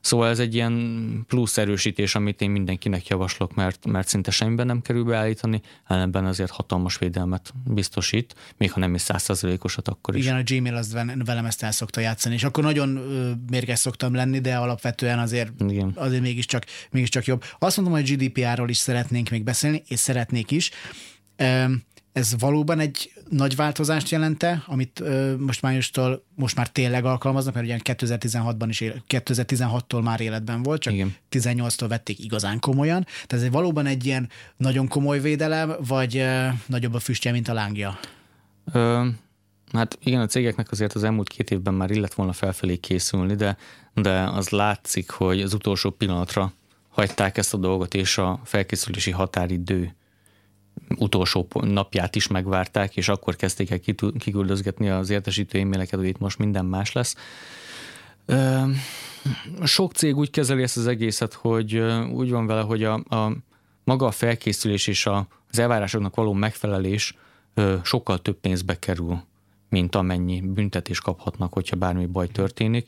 [0.01, 4.81] Szóval ez egy ilyen plusz erősítés, amit én mindenkinek javaslok, mert, mert szinte semmiben nem
[4.81, 10.23] kerül beállítani, ellenben azért hatalmas védelmet biztosít, még ha nem is százszerzelékosat akkor is.
[10.23, 10.93] Igen, a Gmail az
[11.25, 12.89] velem ezt el szokta játszani, és akkor nagyon
[13.49, 15.91] mérges szoktam lenni, de alapvetően azért, Igen.
[15.95, 17.43] azért mégiscsak, mégiscsak jobb.
[17.59, 20.71] Azt mondom, hogy GDPR-ról is szeretnénk még beszélni, és szeretnék is.
[22.17, 27.65] Ez valóban egy nagy változást jelente, amit ö, most májustól most már tényleg alkalmaznak, mert
[27.65, 31.15] ugye 2016-ban is, 2016-tól már életben volt, csak Igen.
[31.31, 33.05] 18-tól vették igazán komolyan.
[33.27, 37.53] Tehát ez valóban egy ilyen nagyon komoly védelem, vagy ö, nagyobb a füstje, mint a
[37.53, 37.99] lángja?
[38.73, 39.07] Ö,
[39.71, 43.57] hát igen, a cégeknek azért az elmúlt két évben már illet volna felfelé készülni, de,
[43.93, 46.53] de az látszik, hogy az utolsó pillanatra
[46.89, 49.95] hagyták ezt a dolgot, és a felkészülési határidő
[50.95, 53.79] utolsó napját is megvárták, és akkor kezdték el
[54.17, 57.15] kiküldözgetni az értesítő e-maileket, hogy itt most minden más lesz.
[59.63, 61.77] Sok cég úgy kezeli ezt az egészet, hogy
[62.13, 63.31] úgy van vele, hogy a, a
[63.83, 67.15] maga a felkészülés és a, az elvárásoknak való megfelelés
[67.83, 69.21] sokkal több pénzbe kerül,
[69.69, 72.87] mint amennyi büntetés kaphatnak, hogyha bármi baj történik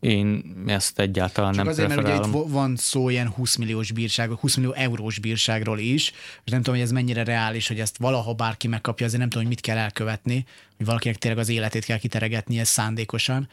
[0.00, 4.30] én ezt egyáltalán Csak nem azért, mert ugye itt van szó ilyen 20 milliós bírság,
[4.30, 6.12] 20 millió eurós bírságról is,
[6.44, 9.46] és nem tudom, hogy ez mennyire reális, hogy ezt valaha bárki megkapja, azért nem tudom,
[9.46, 10.44] hogy mit kell elkövetni,
[10.76, 13.48] hogy valakinek tényleg az életét kell kiteregetni ez szándékosan.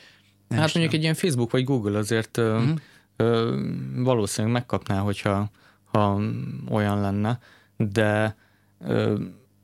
[0.47, 2.69] Nem hát mondjuk egy ilyen Facebook vagy Google azért uh-huh.
[3.15, 3.61] ö,
[3.95, 5.51] valószínűleg megkapná, hogyha
[5.91, 6.21] ha
[6.69, 7.39] olyan lenne,
[7.77, 8.35] de
[8.85, 9.15] ö,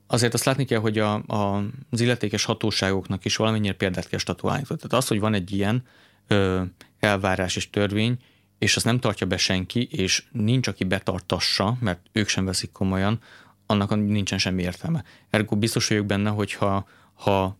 [0.08, 4.64] azért azt látni kell, hogy a, a, az illetékes hatóságoknak is valamennyire példát kell statuálni.
[4.64, 5.84] Tehát az, hogy van egy ilyen,
[6.28, 6.62] ö,
[7.00, 8.18] elvárás és törvény,
[8.60, 13.20] és azt nem tartja be senki, és nincs, aki betartassa, mert ők sem veszik komolyan,
[13.66, 15.04] annak nincsen semmi értelme.
[15.30, 17.58] Ergo biztos vagyok benne, hogy ha, ha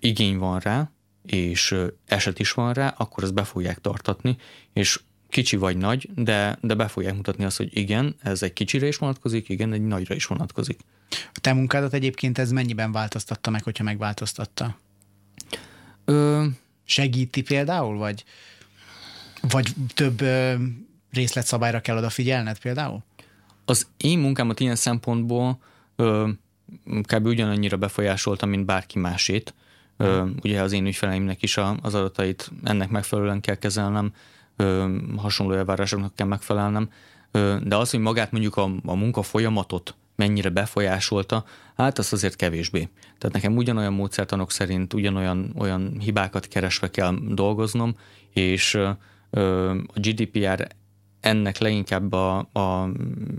[0.00, 0.90] igény van rá,
[1.22, 1.74] és
[2.06, 4.36] eset is van rá, akkor ezt be fogják tartatni,
[4.72, 8.86] és kicsi vagy nagy, de, de be fogják mutatni azt, hogy igen, ez egy kicsire
[8.86, 10.80] is vonatkozik, igen, egy nagyra is vonatkozik.
[11.10, 14.78] A te munkádat egyébként ez mennyiben változtatta meg, hogyha megváltoztatta?
[16.04, 16.44] Ö,
[16.86, 18.24] Segíti például, vagy,
[19.40, 20.22] vagy több
[21.10, 23.04] részletszabályra kell odafigyelned például?
[23.66, 25.58] az én munkámat ilyen szempontból
[25.96, 26.28] ö,
[27.02, 27.26] kb.
[27.26, 29.54] ugyanannyira befolyásolta, mint bárki másét.
[29.96, 34.12] Ö, ugye az én ügyfeleimnek is a, az adatait ennek megfelelően kell kezelnem,
[34.56, 36.90] ö, hasonló elvárásoknak kell megfelelnem,
[37.30, 41.44] ö, de az, hogy magát mondjuk a, a munka folyamatot mennyire befolyásolta,
[41.76, 42.88] hát az azért kevésbé.
[43.18, 47.96] Tehát nekem ugyanolyan módszertanok szerint ugyanolyan olyan hibákat keresve kell dolgoznom,
[48.32, 48.74] és
[49.30, 50.68] ö, a GDPR
[51.20, 52.90] ennek leginkább a, a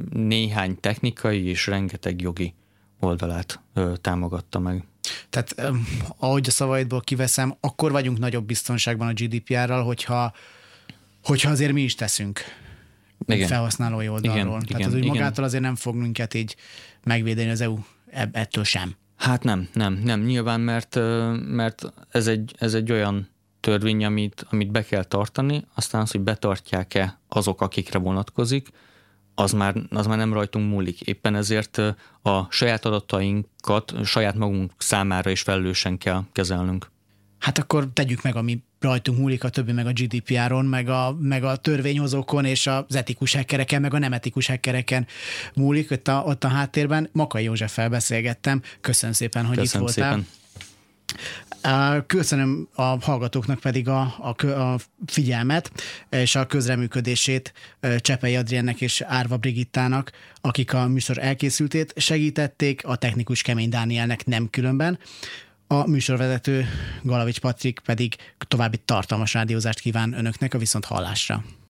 [0.09, 2.53] néhány technikai és rengeteg jogi
[2.99, 4.83] oldalát ö, támogatta meg.
[5.29, 10.33] Tehát öm, ahogy a szavaidból kiveszem, akkor vagyunk nagyobb biztonságban a GDPR-ral, hogyha,
[11.23, 12.41] hogyha azért mi is teszünk
[13.25, 13.47] Igen.
[13.47, 14.39] felhasználói oldalról.
[14.39, 15.15] Igen, Tehát igen, az úgy igen.
[15.15, 16.55] magától azért nem fog minket így
[17.03, 17.77] megvédeni az EU
[18.11, 18.95] ebb- ettől sem.
[19.15, 20.21] Hát nem, nem, nem.
[20.21, 20.95] Nyilván, mert,
[21.47, 26.21] mert ez, egy, ez egy olyan törvény, amit, amit be kell tartani, aztán az, hogy
[26.21, 28.69] betartják-e azok, akikre vonatkozik,
[29.35, 31.01] az már, az már nem rajtunk múlik.
[31.01, 31.77] Éppen ezért
[32.21, 36.91] a saját adatainkat saját magunk számára is felelősen kell kezelnünk.
[37.39, 41.43] Hát akkor tegyük meg, ami rajtunk múlik, a többi meg a GDPR-on, meg a, meg
[41.43, 45.07] a törvényhozókon, és az etikus hackereken, meg a nem etikus hackereken
[45.55, 47.09] múlik ott a, ott a háttérben.
[47.11, 48.61] Makai Józseffel beszélgettem.
[48.81, 50.11] Köszönöm szépen, hogy Köszönöm itt voltál.
[50.11, 50.27] szépen.
[52.07, 55.71] Köszönöm a hallgatóknak pedig a, a, a figyelmet
[56.09, 57.53] és a közreműködését
[57.97, 60.11] Csepei Adriennek és Árva Brigittának,
[60.41, 64.99] akik a műsor elkészültét segítették, a technikus Kemény Dánielnek nem különben.
[65.67, 66.65] A műsorvezető
[67.03, 71.43] Galavics Patrik pedig további tartalmas rádiózást kíván önöknek a viszont hallásra.